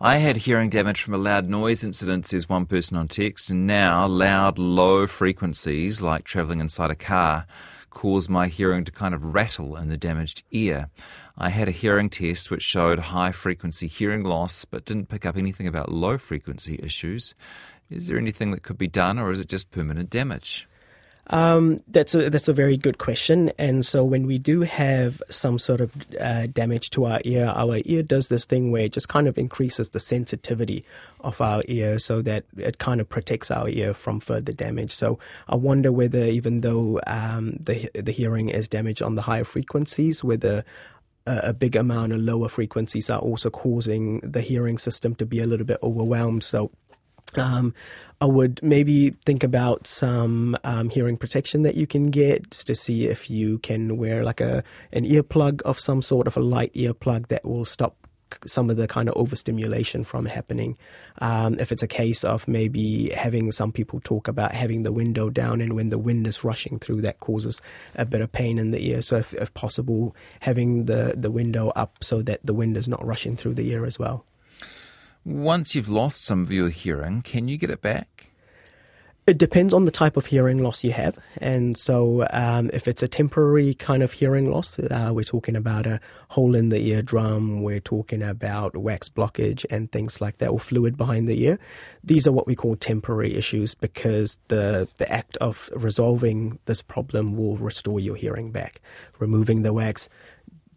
I 0.00 0.18
had 0.18 0.36
hearing 0.36 0.70
damage 0.70 1.02
from 1.02 1.14
a 1.14 1.18
loud 1.18 1.48
noise 1.48 1.82
incident, 1.82 2.13
says 2.22 2.48
one 2.48 2.66
person 2.66 2.96
on 2.96 3.08
text, 3.08 3.50
and 3.50 3.66
now 3.66 4.06
loud, 4.06 4.58
low 4.58 5.06
frequencies, 5.06 6.02
like 6.02 6.24
travelling 6.24 6.60
inside 6.60 6.90
a 6.90 6.94
car, 6.94 7.46
cause 7.90 8.28
my 8.28 8.48
hearing 8.48 8.84
to 8.84 8.92
kind 8.92 9.14
of 9.14 9.34
rattle 9.34 9.76
in 9.76 9.88
the 9.88 9.96
damaged 9.96 10.42
ear. 10.50 10.90
I 11.36 11.48
had 11.48 11.68
a 11.68 11.72
hearing 11.72 12.10
test 12.10 12.50
which 12.50 12.62
showed 12.62 12.98
high 12.98 13.32
frequency 13.32 13.88
hearing 13.88 14.22
loss, 14.22 14.64
but 14.64 14.84
didn't 14.84 15.08
pick 15.08 15.26
up 15.26 15.36
anything 15.36 15.66
about 15.66 15.92
low 15.92 16.18
frequency 16.18 16.78
issues. 16.82 17.34
Is 17.90 18.06
there 18.06 18.18
anything 18.18 18.50
that 18.52 18.62
could 18.62 18.78
be 18.78 18.88
done, 18.88 19.18
or 19.18 19.30
is 19.30 19.40
it 19.40 19.48
just 19.48 19.70
permanent 19.70 20.10
damage? 20.10 20.68
Um, 21.28 21.82
that's 21.88 22.14
a 22.14 22.28
that's 22.28 22.48
a 22.48 22.52
very 22.52 22.76
good 22.76 22.98
question. 22.98 23.50
And 23.58 23.84
so 23.84 24.04
when 24.04 24.26
we 24.26 24.38
do 24.38 24.60
have 24.62 25.22
some 25.30 25.58
sort 25.58 25.80
of 25.80 25.92
uh, 26.20 26.46
damage 26.48 26.90
to 26.90 27.06
our 27.06 27.20
ear, 27.24 27.46
our 27.46 27.80
ear 27.84 28.02
does 28.02 28.28
this 28.28 28.44
thing 28.44 28.70
where 28.70 28.82
it 28.82 28.92
just 28.92 29.08
kind 29.08 29.26
of 29.26 29.38
increases 29.38 29.90
the 29.90 30.00
sensitivity 30.00 30.84
of 31.20 31.40
our 31.40 31.62
ear, 31.66 31.98
so 31.98 32.20
that 32.22 32.44
it 32.58 32.78
kind 32.78 33.00
of 33.00 33.08
protects 33.08 33.50
our 33.50 33.68
ear 33.68 33.94
from 33.94 34.20
further 34.20 34.52
damage. 34.52 34.92
So 34.92 35.18
I 35.48 35.56
wonder 35.56 35.90
whether 35.90 36.24
even 36.24 36.60
though 36.60 37.00
um, 37.06 37.56
the 37.58 37.90
the 37.94 38.12
hearing 38.12 38.50
is 38.50 38.68
damaged 38.68 39.02
on 39.02 39.14
the 39.14 39.22
higher 39.22 39.44
frequencies, 39.44 40.22
whether 40.22 40.64
a, 41.26 41.52
big 41.52 41.74
amount 41.74 42.12
of 42.12 42.20
lower 42.20 42.48
frequencies 42.48 43.08
are 43.08 43.18
also 43.18 43.48
causing 43.50 44.20
the 44.20 44.40
hearing 44.40 44.78
system 44.78 45.14
to 45.14 45.24
be 45.24 45.40
a 45.40 45.46
little 45.46 45.66
bit 45.66 45.78
overwhelmed. 45.82 46.44
So 46.44 46.70
um, 47.38 47.74
I 48.20 48.26
would 48.26 48.62
maybe 48.62 49.10
think 49.24 49.42
about 49.42 49.86
some 49.86 50.56
um, 50.64 50.88
hearing 50.88 51.16
protection 51.16 51.62
that 51.62 51.74
you 51.74 51.86
can 51.86 52.10
get 52.10 52.50
to 52.52 52.74
see 52.74 53.06
if 53.06 53.28
you 53.28 53.58
can 53.58 53.96
wear 53.96 54.24
like 54.24 54.40
a 54.40 54.62
an 54.92 55.04
earplug 55.04 55.62
of 55.62 55.78
some 55.78 56.02
sort 56.02 56.26
of 56.26 56.36
a 56.36 56.40
light 56.40 56.72
earplug 56.74 57.28
that 57.28 57.44
will 57.44 57.64
stop 57.64 57.96
some 58.46 58.70
of 58.70 58.76
the 58.76 58.86
kind 58.86 59.08
of 59.08 59.14
overstimulation 59.16 60.04
from 60.04 60.26
happening. 60.26 60.76
Um, 61.18 61.58
if 61.58 61.72
it's 61.72 61.82
a 61.82 61.88
case 61.88 62.24
of 62.24 62.48
maybe 62.48 63.10
having 63.10 63.52
some 63.52 63.72
people 63.72 64.00
talk 64.00 64.28
about 64.28 64.52
having 64.52 64.82
the 64.82 64.92
window 64.92 65.30
down 65.30 65.60
and 65.60 65.74
when 65.74 65.90
the 65.90 65.98
wind 65.98 66.26
is 66.26 66.44
rushing 66.44 66.78
through, 66.78 67.02
that 67.02 67.20
causes 67.20 67.60
a 67.94 68.04
bit 68.04 68.20
of 68.20 68.32
pain 68.32 68.58
in 68.58 68.70
the 68.70 68.84
ear. 68.88 69.02
So, 69.02 69.16
if, 69.16 69.34
if 69.34 69.52
possible, 69.54 70.16
having 70.40 70.86
the, 70.86 71.14
the 71.16 71.30
window 71.30 71.68
up 71.76 71.98
so 72.02 72.22
that 72.22 72.40
the 72.44 72.54
wind 72.54 72.76
is 72.76 72.88
not 72.88 73.04
rushing 73.04 73.36
through 73.36 73.54
the 73.54 73.68
ear 73.70 73.84
as 73.84 73.98
well. 73.98 74.24
Once 75.24 75.74
you've 75.74 75.88
lost 75.88 76.24
some 76.24 76.42
of 76.42 76.52
your 76.52 76.68
hearing, 76.68 77.22
can 77.22 77.48
you 77.48 77.56
get 77.56 77.70
it 77.70 77.80
back? 77.80 78.30
It 79.26 79.38
depends 79.38 79.72
on 79.72 79.86
the 79.86 79.90
type 79.90 80.18
of 80.18 80.26
hearing 80.26 80.58
loss 80.58 80.84
you 80.84 80.92
have. 80.92 81.18
And 81.40 81.78
so, 81.78 82.26
um, 82.30 82.68
if 82.74 82.86
it's 82.86 83.02
a 83.02 83.08
temporary 83.08 83.72
kind 83.72 84.02
of 84.02 84.12
hearing 84.12 84.50
loss, 84.50 84.78
uh, 84.78 85.12
we're 85.14 85.24
talking 85.24 85.56
about 85.56 85.86
a 85.86 85.98
hole 86.28 86.54
in 86.54 86.68
the 86.68 86.78
eardrum, 86.88 87.62
we're 87.62 87.80
talking 87.80 88.22
about 88.22 88.76
wax 88.76 89.08
blockage 89.08 89.64
and 89.70 89.90
things 89.90 90.20
like 90.20 90.38
that, 90.38 90.50
or 90.50 90.60
fluid 90.60 90.98
behind 90.98 91.26
the 91.26 91.42
ear. 91.42 91.58
These 92.02 92.26
are 92.26 92.32
what 92.32 92.46
we 92.46 92.54
call 92.54 92.76
temporary 92.76 93.34
issues 93.34 93.74
because 93.74 94.38
the, 94.48 94.88
the 94.98 95.10
act 95.10 95.38
of 95.38 95.70
resolving 95.74 96.58
this 96.66 96.82
problem 96.82 97.34
will 97.34 97.56
restore 97.56 97.98
your 97.98 98.16
hearing 98.16 98.52
back. 98.52 98.82
Removing 99.18 99.62
the 99.62 99.72
wax 99.72 100.10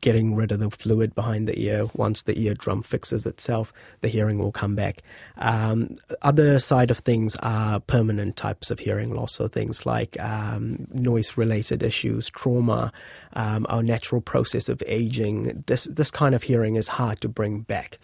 getting 0.01 0.35
rid 0.35 0.51
of 0.51 0.59
the 0.59 0.69
fluid 0.69 1.13
behind 1.15 1.47
the 1.47 1.59
ear. 1.59 1.87
Once 1.93 2.23
the 2.23 2.39
eardrum 2.39 2.83
fixes 2.83 3.25
itself, 3.25 3.73
the 4.01 4.07
hearing 4.07 4.37
will 4.37 4.51
come 4.51 4.75
back. 4.75 5.03
Um, 5.37 5.97
other 6.21 6.59
side 6.59 6.91
of 6.91 6.99
things 6.99 7.35
are 7.37 7.79
permanent 7.79 8.35
types 8.35 8.71
of 8.71 8.79
hearing 8.79 9.13
loss, 9.13 9.35
so 9.35 9.47
things 9.47 9.85
like 9.85 10.19
um, 10.19 10.87
noise-related 10.93 11.83
issues, 11.83 12.29
trauma, 12.29 12.91
um, 13.33 13.65
our 13.69 13.83
natural 13.83 14.21
process 14.21 14.69
of 14.69 14.83
aging. 14.87 15.63
This 15.67 15.85
this 15.85 16.11
kind 16.11 16.35
of 16.35 16.43
hearing 16.43 16.75
is 16.75 16.87
hard 16.87 17.21
to 17.21 17.29
bring 17.29 17.61
back. 17.61 17.99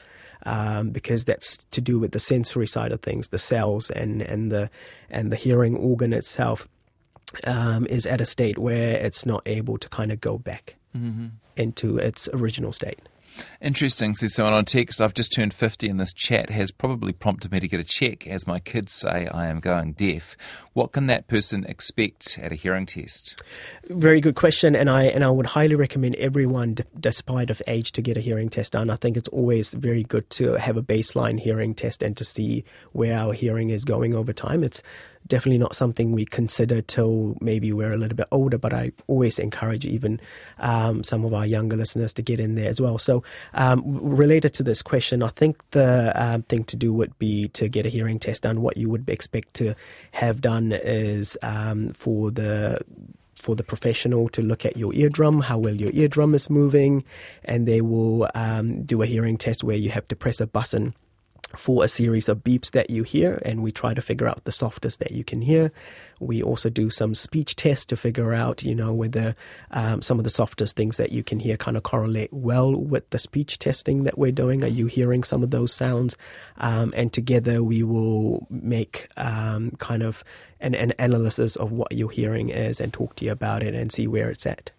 Um, 0.45 0.89
because 0.89 1.23
that's 1.23 1.55
to 1.71 1.79
do 1.79 1.97
with 1.99 2.11
the 2.11 2.19
sensory 2.19 2.67
side 2.67 2.91
of 2.91 3.01
things, 3.01 3.29
the 3.29 3.39
cells 3.39 3.89
and, 3.89 4.21
and 4.21 4.51
the 4.51 4.69
and 5.09 5.31
the 5.31 5.37
hearing 5.37 5.77
organ 5.77 6.11
itself 6.11 6.67
um, 7.45 7.85
is 7.87 8.05
at 8.05 8.21
a 8.21 8.25
state 8.25 8.57
where 8.57 8.97
it's 8.97 9.25
not 9.25 9.43
able 9.45 9.77
to 9.77 9.89
kind 9.89 10.11
of 10.11 10.21
go 10.21 10.37
back. 10.37 10.75
Mm-hmm 10.95 11.27
into 11.55 11.97
its 11.97 12.29
original 12.33 12.73
state. 12.73 12.99
Interesting. 13.59 14.13
says 14.13 14.35
someone 14.35 14.53
on 14.53 14.63
text, 14.63 15.01
I've 15.01 15.15
just 15.15 15.33
turned 15.33 15.55
50 15.55 15.89
and 15.89 15.99
this 15.99 16.13
chat 16.13 16.51
has 16.51 16.69
probably 16.69 17.13
prompted 17.13 17.51
me 17.51 17.59
to 17.59 17.67
get 17.67 17.79
a 17.79 17.83
check 17.83 18.27
as 18.27 18.45
my 18.45 18.59
kids 18.59 18.93
say 18.93 19.27
I 19.27 19.47
am 19.47 19.59
going 19.59 19.93
deaf. 19.93 20.37
What 20.73 20.91
can 20.91 21.07
that 21.07 21.27
person 21.27 21.65
expect 21.65 22.37
at 22.37 22.51
a 22.51 22.55
hearing 22.55 22.85
test? 22.85 23.41
Very 23.89 24.21
good 24.21 24.35
question. 24.35 24.75
And 24.75 24.87
I, 24.87 25.05
and 25.05 25.23
I 25.23 25.31
would 25.31 25.47
highly 25.47 25.73
recommend 25.73 26.13
everyone, 26.15 26.75
d- 26.75 26.83
despite 26.99 27.49
of 27.49 27.59
age, 27.67 27.91
to 27.93 28.03
get 28.03 28.17
a 28.17 28.21
hearing 28.21 28.49
test 28.49 28.73
done. 28.73 28.91
I 28.91 28.97
think 28.97 29.17
it's 29.17 29.29
always 29.29 29.73
very 29.73 30.03
good 30.03 30.29
to 30.31 30.53
have 30.53 30.77
a 30.77 30.83
baseline 30.83 31.39
hearing 31.39 31.73
test 31.73 32.03
and 32.03 32.15
to 32.17 32.23
see 32.23 32.63
where 32.91 33.17
our 33.17 33.33
hearing 33.33 33.71
is 33.71 33.83
going 33.83 34.13
over 34.13 34.31
time. 34.31 34.63
It's 34.63 34.83
definitely 35.27 35.57
not 35.57 35.75
something 35.75 36.11
we 36.11 36.25
consider 36.25 36.81
till 36.81 37.35
maybe 37.41 37.71
we're 37.71 37.93
a 37.93 37.97
little 37.97 38.15
bit 38.15 38.27
older, 38.31 38.57
but 38.57 38.73
I 38.73 38.91
always 39.07 39.39
encourage 39.39 39.85
even 39.85 40.19
um, 40.59 41.03
some 41.03 41.25
of 41.25 41.33
our 41.33 41.45
younger 41.45 41.75
listeners 41.75 42.13
to 42.13 42.21
get 42.21 42.39
in 42.39 42.55
there 42.55 42.69
as 42.69 42.81
well. 42.81 42.97
So, 42.97 43.23
um, 43.53 43.83
related 43.85 44.53
to 44.55 44.63
this 44.63 44.81
question, 44.81 45.23
I 45.23 45.29
think 45.29 45.69
the 45.71 46.11
um, 46.21 46.43
thing 46.43 46.63
to 46.65 46.75
do 46.75 46.93
would 46.93 47.17
be 47.19 47.47
to 47.49 47.67
get 47.67 47.85
a 47.85 47.89
hearing 47.89 48.19
test 48.19 48.43
done. 48.43 48.61
What 48.61 48.77
you 48.77 48.89
would 48.89 49.07
expect 49.09 49.53
to 49.55 49.75
have 50.11 50.41
done 50.41 50.71
is 50.71 51.37
um, 51.41 51.89
for 51.89 52.31
the 52.31 52.79
for 53.35 53.55
the 53.55 53.63
professional 53.63 54.29
to 54.29 54.41
look 54.41 54.65
at 54.65 54.77
your 54.77 54.93
eardrum, 54.93 55.41
how 55.41 55.57
well 55.57 55.75
your 55.75 55.91
eardrum 55.91 56.33
is 56.33 56.49
moving, 56.49 57.03
and 57.43 57.67
they 57.67 57.81
will 57.81 58.29
um, 58.35 58.83
do 58.83 59.01
a 59.01 59.05
hearing 59.05 59.37
test 59.37 59.63
where 59.63 59.75
you 59.75 59.89
have 59.89 60.07
to 60.07 60.15
press 60.15 60.39
a 60.39 60.47
button 60.47 60.93
for 61.55 61.83
a 61.83 61.87
series 61.87 62.29
of 62.29 62.43
beeps 62.43 62.71
that 62.71 62.89
you 62.89 63.03
hear, 63.03 63.41
and 63.45 63.61
we 63.61 63.71
try 63.71 63.93
to 63.93 64.01
figure 64.01 64.27
out 64.27 64.43
the 64.43 64.51
softest 64.51 64.99
that 64.99 65.11
you 65.11 65.23
can 65.23 65.41
hear. 65.41 65.71
We 66.19 66.41
also 66.41 66.69
do 66.69 66.89
some 66.89 67.13
speech 67.13 67.55
tests 67.55 67.85
to 67.87 67.95
figure 67.95 68.33
out, 68.33 68.63
you 68.63 68.73
know, 68.73 68.93
whether 68.93 69.35
um, 69.71 70.01
some 70.01 70.17
of 70.17 70.23
the 70.23 70.29
softest 70.29 70.75
things 70.75 70.97
that 70.97 71.11
you 71.11 71.23
can 71.23 71.39
hear 71.39 71.57
kind 71.57 71.77
of 71.77 71.83
correlate 71.83 72.31
well 72.31 72.73
with 72.73 73.09
the 73.09 73.19
speech 73.19 73.59
testing 73.59 74.03
that 74.03 74.17
we're 74.17 74.31
doing. 74.31 74.63
Are 74.63 74.67
you 74.67 74.87
hearing 74.87 75.23
some 75.23 75.43
of 75.43 75.51
those 75.51 75.73
sounds? 75.73 76.17
Um, 76.57 76.93
and 76.95 77.11
together 77.11 77.63
we 77.63 77.83
will 77.83 78.47
make 78.49 79.07
um, 79.17 79.71
kind 79.79 80.01
of 80.01 80.23
an, 80.59 80.75
an 80.75 80.93
analysis 80.97 81.55
of 81.55 81.71
what 81.71 81.91
your 81.91 82.09
hearing 82.09 82.49
is 82.49 82.79
and 82.79 82.93
talk 82.93 83.15
to 83.17 83.25
you 83.25 83.31
about 83.31 83.63
it 83.63 83.75
and 83.75 83.91
see 83.91 84.07
where 84.07 84.29
it's 84.29 84.45
at. 84.45 84.71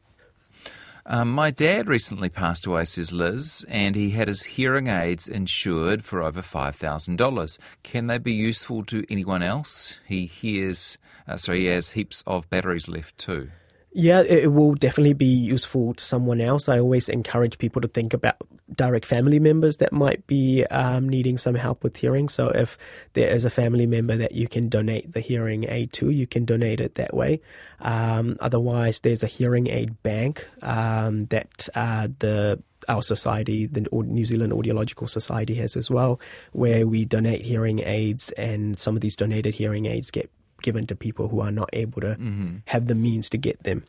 Um, 1.06 1.30
my 1.30 1.50
dad 1.50 1.86
recently 1.86 2.30
passed 2.30 2.64
away, 2.64 2.84
says 2.84 3.12
Liz, 3.12 3.64
and 3.68 3.94
he 3.94 4.10
had 4.10 4.28
his 4.28 4.44
hearing 4.44 4.86
aids 4.86 5.28
insured 5.28 6.02
for 6.02 6.22
over 6.22 6.40
$5,000. 6.40 7.58
Can 7.82 8.06
they 8.06 8.16
be 8.16 8.32
useful 8.32 8.84
to 8.86 9.04
anyone 9.10 9.42
else? 9.42 9.98
He 10.06 10.24
hears, 10.24 10.96
uh, 11.28 11.36
sorry, 11.36 11.60
he 11.60 11.66
has 11.66 11.90
heaps 11.90 12.24
of 12.26 12.48
batteries 12.48 12.88
left 12.88 13.18
too. 13.18 13.50
Yeah, 13.92 14.22
it 14.22 14.52
will 14.52 14.74
definitely 14.74 15.12
be 15.12 15.26
useful 15.26 15.94
to 15.94 16.02
someone 16.02 16.40
else. 16.40 16.68
I 16.68 16.80
always 16.80 17.08
encourage 17.08 17.58
people 17.58 17.80
to 17.82 17.88
think 17.88 18.12
about 18.12 18.36
direct 18.76 19.06
family 19.06 19.38
members 19.38 19.78
that 19.78 19.92
might 19.92 20.26
be 20.26 20.64
um, 20.66 21.08
needing 21.08 21.38
some 21.38 21.54
help 21.54 21.82
with 21.82 21.96
hearing. 21.96 22.28
So 22.28 22.48
if 22.48 22.78
there 23.14 23.30
is 23.30 23.44
a 23.44 23.50
family 23.50 23.86
member 23.86 24.16
that 24.16 24.32
you 24.32 24.48
can 24.48 24.68
donate 24.68 25.12
the 25.12 25.20
hearing 25.20 25.64
aid 25.68 25.92
to, 25.94 26.10
you 26.10 26.26
can 26.26 26.44
donate 26.44 26.80
it 26.80 26.94
that 26.96 27.14
way. 27.14 27.40
Um, 27.80 28.36
otherwise, 28.40 29.00
there's 29.00 29.22
a 29.22 29.28
hearing 29.28 29.68
aid 29.68 30.02
bank 30.02 30.48
um, 30.62 31.26
that 31.26 31.68
uh, 31.74 32.08
the 32.18 32.62
our 32.88 33.02
society, 33.02 33.66
the 33.66 33.86
New 33.92 34.24
Zealand 34.24 34.52
Audiological 34.52 35.08
Society, 35.08 35.54
has 35.54 35.76
as 35.76 35.90
well, 35.90 36.20
where 36.52 36.86
we 36.86 37.04
donate 37.04 37.42
hearing 37.42 37.80
aids, 37.80 38.30
and 38.32 38.78
some 38.78 38.94
of 38.94 39.00
these 39.00 39.16
donated 39.16 39.54
hearing 39.54 39.86
aids 39.86 40.10
get 40.10 40.30
given 40.62 40.86
to 40.86 40.96
people 40.96 41.28
who 41.28 41.40
are 41.40 41.50
not 41.50 41.68
able 41.72 42.00
to 42.00 42.08
mm-hmm. 42.08 42.56
have 42.66 42.86
the 42.86 42.94
means 42.94 43.30
to 43.30 43.38
get 43.38 43.62
them. 43.62 43.84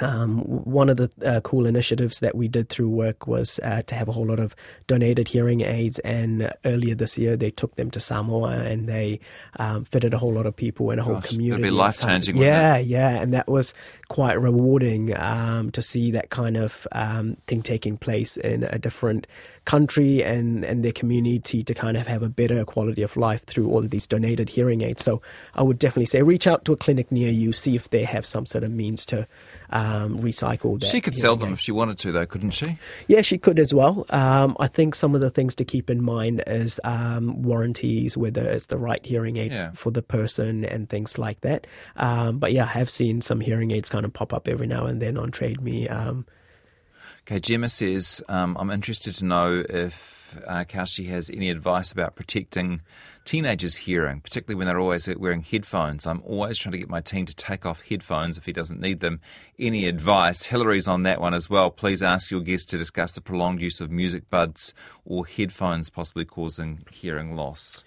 Um, 0.00 0.38
one 0.38 0.88
of 0.88 0.96
the 0.96 1.10
uh, 1.24 1.40
cool 1.40 1.66
initiatives 1.66 2.20
that 2.20 2.34
we 2.34 2.48
did 2.48 2.70
through 2.70 2.88
work 2.88 3.26
was 3.26 3.60
uh, 3.62 3.82
to 3.82 3.94
have 3.94 4.08
a 4.08 4.12
whole 4.12 4.26
lot 4.26 4.40
of 4.40 4.56
donated 4.86 5.28
hearing 5.28 5.60
aids. 5.60 5.98
And 5.98 6.50
earlier 6.64 6.94
this 6.94 7.18
year, 7.18 7.36
they 7.36 7.50
took 7.50 7.76
them 7.76 7.90
to 7.90 8.00
Samoa 8.00 8.58
and 8.58 8.88
they 8.88 9.20
um, 9.58 9.84
fitted 9.84 10.14
a 10.14 10.18
whole 10.18 10.32
lot 10.32 10.46
of 10.46 10.56
people 10.56 10.90
in 10.92 10.98
a 10.98 11.02
whole 11.02 11.20
community. 11.20 11.62
It'd 11.62 11.62
be 11.62 11.70
life 11.70 12.00
changing. 12.00 12.36
Yeah, 12.36 12.78
yeah, 12.78 13.20
and 13.20 13.34
that 13.34 13.48
was 13.48 13.74
quite 14.12 14.38
rewarding 14.38 15.18
um, 15.18 15.70
to 15.70 15.80
see 15.80 16.10
that 16.10 16.28
kind 16.28 16.58
of 16.58 16.86
um, 16.92 17.34
thing 17.46 17.62
taking 17.62 17.96
place 17.96 18.36
in 18.36 18.62
a 18.64 18.78
different 18.78 19.26
country 19.64 20.22
and, 20.22 20.64
and 20.64 20.84
their 20.84 20.92
community 20.92 21.62
to 21.62 21.72
kind 21.72 21.96
of 21.96 22.06
have 22.06 22.22
a 22.22 22.28
better 22.28 22.62
quality 22.66 23.00
of 23.00 23.16
life 23.16 23.42
through 23.46 23.70
all 23.70 23.78
of 23.78 23.88
these 23.88 24.06
donated 24.06 24.50
hearing 24.50 24.82
aids. 24.82 25.02
So 25.02 25.22
I 25.54 25.62
would 25.62 25.78
definitely 25.78 26.06
say 26.06 26.20
reach 26.20 26.46
out 26.46 26.66
to 26.66 26.72
a 26.74 26.76
clinic 26.76 27.10
near 27.10 27.30
you, 27.30 27.54
see 27.54 27.74
if 27.74 27.88
they 27.88 28.04
have 28.04 28.26
some 28.26 28.44
sort 28.44 28.64
of 28.64 28.70
means 28.70 29.06
to 29.06 29.26
um, 29.70 30.18
recycle 30.18 30.78
that. 30.80 30.86
She 30.86 31.00
could 31.00 31.16
sell 31.16 31.36
them 31.36 31.50
aid. 31.50 31.54
if 31.54 31.60
she 31.60 31.72
wanted 31.72 31.98
to, 32.00 32.12
though, 32.12 32.26
couldn't 32.26 32.50
she? 32.50 32.78
Yeah, 33.06 33.22
she 33.22 33.38
could 33.38 33.58
as 33.58 33.72
well. 33.72 34.04
Um, 34.10 34.56
I 34.60 34.66
think 34.66 34.94
some 34.94 35.14
of 35.14 35.22
the 35.22 35.30
things 35.30 35.54
to 35.56 35.64
keep 35.64 35.88
in 35.88 36.02
mind 36.02 36.42
is 36.46 36.78
um, 36.84 37.40
warranties, 37.42 38.16
whether 38.16 38.42
it's 38.42 38.66
the 38.66 38.76
right 38.76 39.04
hearing 39.06 39.38
aid 39.38 39.52
yeah. 39.52 39.70
for 39.72 39.90
the 39.90 40.02
person 40.02 40.66
and 40.66 40.88
things 40.88 41.16
like 41.18 41.40
that. 41.40 41.66
Um, 41.96 42.38
but 42.38 42.52
yeah, 42.52 42.64
I 42.64 42.78
have 42.78 42.90
seen 42.90 43.22
some 43.22 43.40
hearing 43.40 43.70
aids 43.70 43.88
kind 43.88 44.01
of 44.04 44.12
pop 44.12 44.32
up 44.32 44.48
every 44.48 44.66
now 44.66 44.86
and 44.86 45.00
then 45.00 45.16
on 45.16 45.30
Trade 45.30 45.60
Me. 45.60 45.88
Um, 45.88 46.26
Okay, 47.24 47.38
Gemma 47.38 47.68
says, 47.68 48.20
um, 48.28 48.56
I'm 48.58 48.70
interested 48.70 49.14
to 49.16 49.24
know 49.24 49.64
if 49.68 50.21
uh, 50.46 50.64
Kaushi 50.64 51.08
has 51.08 51.30
any 51.30 51.50
advice 51.50 51.92
about 51.92 52.14
protecting 52.14 52.80
teenagers' 53.24 53.76
hearing, 53.76 54.20
particularly 54.20 54.56
when 54.58 54.66
they're 54.66 54.80
always 54.80 55.08
wearing 55.16 55.42
headphones. 55.42 56.06
I'm 56.06 56.22
always 56.26 56.58
trying 56.58 56.72
to 56.72 56.78
get 56.78 56.88
my 56.88 57.00
teen 57.00 57.26
to 57.26 57.34
take 57.34 57.64
off 57.64 57.82
headphones 57.82 58.38
if 58.38 58.46
he 58.46 58.52
doesn't 58.52 58.80
need 58.80 59.00
them. 59.00 59.20
Any 59.58 59.86
advice? 59.86 60.44
Hillary's 60.44 60.88
on 60.88 61.04
that 61.04 61.20
one 61.20 61.34
as 61.34 61.48
well. 61.48 61.70
Please 61.70 62.02
ask 62.02 62.30
your 62.30 62.40
guest 62.40 62.70
to 62.70 62.78
discuss 62.78 63.12
the 63.12 63.20
prolonged 63.20 63.60
use 63.60 63.80
of 63.80 63.90
music 63.90 64.28
buds 64.30 64.74
or 65.04 65.26
headphones 65.26 65.90
possibly 65.90 66.24
causing 66.24 66.84
hearing 66.90 67.36
loss. 67.36 67.84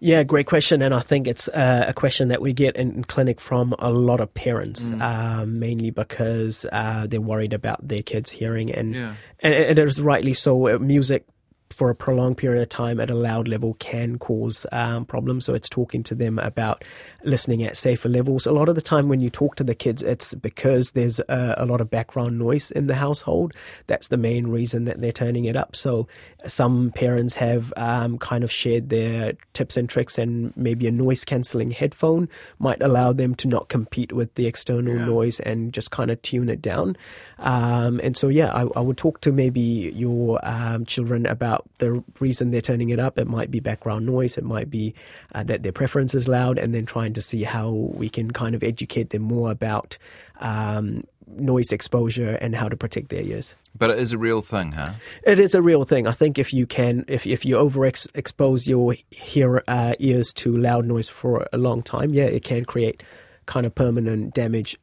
Yeah, 0.00 0.22
great 0.22 0.46
question, 0.46 0.80
and 0.80 0.94
I 0.94 1.00
think 1.00 1.26
it's 1.26 1.48
uh, 1.48 1.86
a 1.88 1.92
question 1.92 2.28
that 2.28 2.40
we 2.40 2.52
get 2.52 2.76
in 2.76 3.02
clinic 3.04 3.40
from 3.40 3.74
a 3.78 3.90
lot 3.90 4.20
of 4.20 4.32
parents, 4.32 4.90
mm. 4.90 5.02
uh, 5.02 5.44
mainly 5.44 5.90
because 5.90 6.66
uh, 6.70 7.06
they're 7.08 7.20
worried 7.20 7.52
about 7.52 7.84
their 7.84 8.02
kids' 8.02 8.30
hearing, 8.30 8.72
and 8.72 8.94
yeah. 8.94 9.14
and 9.40 9.54
it 9.54 9.78
is 9.78 10.00
rightly 10.00 10.34
so. 10.34 10.68
Uh, 10.68 10.78
music 10.78 11.26
for 11.70 11.90
a 11.90 11.94
prolonged 11.94 12.36
period 12.38 12.62
of 12.62 12.68
time 12.68 13.00
at 13.00 13.10
a 13.10 13.14
loud 13.14 13.48
level 13.48 13.74
can 13.74 14.18
cause 14.18 14.66
um, 14.72 15.04
problems. 15.04 15.44
So 15.44 15.54
it's 15.54 15.68
talking 15.68 16.02
to 16.04 16.14
them 16.14 16.38
about 16.38 16.84
listening 17.24 17.62
at 17.62 17.76
safer 17.76 18.08
levels. 18.08 18.46
A 18.46 18.52
lot 18.52 18.68
of 18.68 18.74
the 18.74 18.82
time 18.82 19.08
when 19.08 19.20
you 19.20 19.30
talk 19.30 19.56
to 19.56 19.64
the 19.64 19.74
kids, 19.74 20.02
it's 20.02 20.34
because 20.34 20.92
there's 20.92 21.20
a, 21.20 21.54
a 21.58 21.66
lot 21.66 21.80
of 21.80 21.90
background 21.90 22.38
noise 22.38 22.70
in 22.70 22.86
the 22.86 22.94
household. 22.94 23.54
That's 23.86 24.08
the 24.08 24.16
main 24.16 24.48
reason 24.48 24.84
that 24.86 25.00
they're 25.00 25.12
turning 25.12 25.44
it 25.44 25.56
up. 25.56 25.76
So 25.76 26.08
some 26.46 26.92
parents 26.94 27.34
have 27.34 27.72
um, 27.76 28.18
kind 28.18 28.44
of 28.44 28.50
shared 28.50 28.88
their 28.88 29.34
tips 29.52 29.76
and 29.76 29.88
tricks, 29.88 30.18
and 30.18 30.56
maybe 30.56 30.86
a 30.86 30.90
noise 30.90 31.24
cancelling 31.24 31.70
headphone 31.70 32.28
might 32.58 32.82
allow 32.82 33.12
them 33.12 33.34
to 33.36 33.48
not 33.48 33.68
compete 33.68 34.12
with 34.12 34.34
the 34.34 34.46
external 34.46 34.96
yeah. 34.96 35.04
noise 35.04 35.40
and 35.40 35.72
just 35.72 35.90
kind 35.90 36.10
of 36.10 36.20
tune 36.22 36.48
it 36.48 36.62
down. 36.62 36.96
Um, 37.38 38.00
and 38.02 38.16
so, 38.16 38.28
yeah, 38.28 38.52
I, 38.52 38.62
I, 38.74 38.80
would 38.80 38.96
talk 38.96 39.20
to 39.20 39.30
maybe 39.30 39.92
your 39.94 40.40
um, 40.42 40.84
children 40.84 41.24
about 41.24 41.64
the 41.78 42.02
reason 42.18 42.50
they're 42.50 42.60
turning 42.60 42.88
it 42.90 42.98
up. 42.98 43.16
It 43.16 43.28
might 43.28 43.50
be 43.50 43.60
background 43.60 44.06
noise, 44.06 44.36
it 44.36 44.44
might 44.44 44.70
be 44.70 44.94
uh, 45.34 45.44
that 45.44 45.62
their 45.62 45.72
preference 45.72 46.14
is 46.14 46.26
loud, 46.26 46.58
and 46.58 46.74
then 46.74 46.84
trying 46.84 47.12
to 47.12 47.22
see 47.22 47.44
how 47.44 47.70
we 47.70 48.08
can 48.08 48.32
kind 48.32 48.56
of 48.56 48.64
educate 48.64 49.10
them 49.10 49.22
more 49.22 49.52
about 49.52 49.98
um, 50.40 51.04
noise 51.36 51.72
exposure 51.72 52.36
and 52.40 52.56
how 52.56 52.68
to 52.68 52.76
protect 52.76 53.10
their 53.10 53.22
ears. 53.22 53.54
But 53.76 53.90
it 53.90 53.98
is 53.98 54.12
a 54.12 54.18
real 54.18 54.40
thing, 54.40 54.72
huh? 54.72 54.92
It 55.22 55.38
is 55.38 55.54
a 55.54 55.62
real 55.62 55.84
thing. 55.84 56.06
I 56.06 56.12
think 56.12 56.38
if 56.38 56.52
you 56.52 56.66
can, 56.66 57.04
if 57.06 57.26
if 57.26 57.44
you 57.44 57.56
overexpose 57.56 58.66
your 58.66 58.96
hear, 59.10 59.62
uh, 59.68 59.94
ears 59.98 60.32
to 60.36 60.56
loud 60.56 60.86
noise 60.86 61.08
for 61.08 61.46
a 61.52 61.58
long 61.58 61.82
time, 61.82 62.12
yeah, 62.12 62.24
it 62.24 62.42
can 62.42 62.64
create 62.64 63.02
kind 63.46 63.66
of 63.66 63.74
permanent 63.74 64.34
damage. 64.34 64.76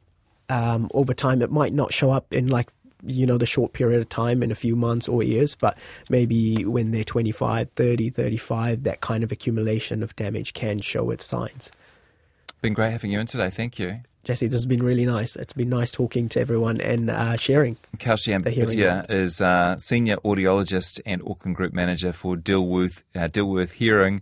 Um, 0.48 0.88
over 0.94 1.12
time, 1.12 1.42
it 1.42 1.50
might 1.50 1.72
not 1.72 1.92
show 1.92 2.10
up 2.10 2.32
in 2.32 2.48
like 2.48 2.68
you 3.04 3.26
know 3.26 3.38
the 3.38 3.46
short 3.46 3.72
period 3.72 4.00
of 4.00 4.08
time 4.08 4.42
in 4.42 4.50
a 4.50 4.54
few 4.54 4.74
months 4.74 5.06
or 5.06 5.22
years 5.22 5.54
but 5.54 5.76
maybe 6.08 6.64
when 6.64 6.92
they're 6.92 7.04
25 7.04 7.70
30 7.76 8.10
35 8.10 8.82
that 8.84 9.00
kind 9.02 9.22
of 9.22 9.30
accumulation 9.30 10.02
of 10.02 10.16
damage 10.16 10.54
can 10.54 10.80
show 10.80 11.10
its 11.10 11.24
signs 11.24 11.70
been 12.62 12.72
great 12.72 12.92
having 12.92 13.10
you 13.10 13.20
in 13.20 13.26
today 13.26 13.50
thank 13.50 13.78
you 13.78 14.00
Jesse, 14.26 14.48
this 14.48 14.54
has 14.54 14.66
been 14.66 14.82
really 14.82 15.06
nice. 15.06 15.36
It's 15.36 15.52
been 15.52 15.68
nice 15.68 15.92
talking 15.92 16.28
to 16.30 16.40
everyone 16.40 16.80
and 16.80 17.10
uh, 17.10 17.36
sharing. 17.36 17.76
Kaushi 17.98 18.36
Ambepitiya 18.36 19.08
is 19.08 19.40
uh, 19.40 19.76
Senior 19.76 20.16
Audiologist 20.16 21.00
and 21.06 21.22
Auckland 21.22 21.54
Group 21.54 21.72
Manager 21.72 22.12
for 22.12 22.34
Dilworth, 22.34 23.04
uh, 23.14 23.28
Dilworth 23.28 23.70
Hearing. 23.70 24.14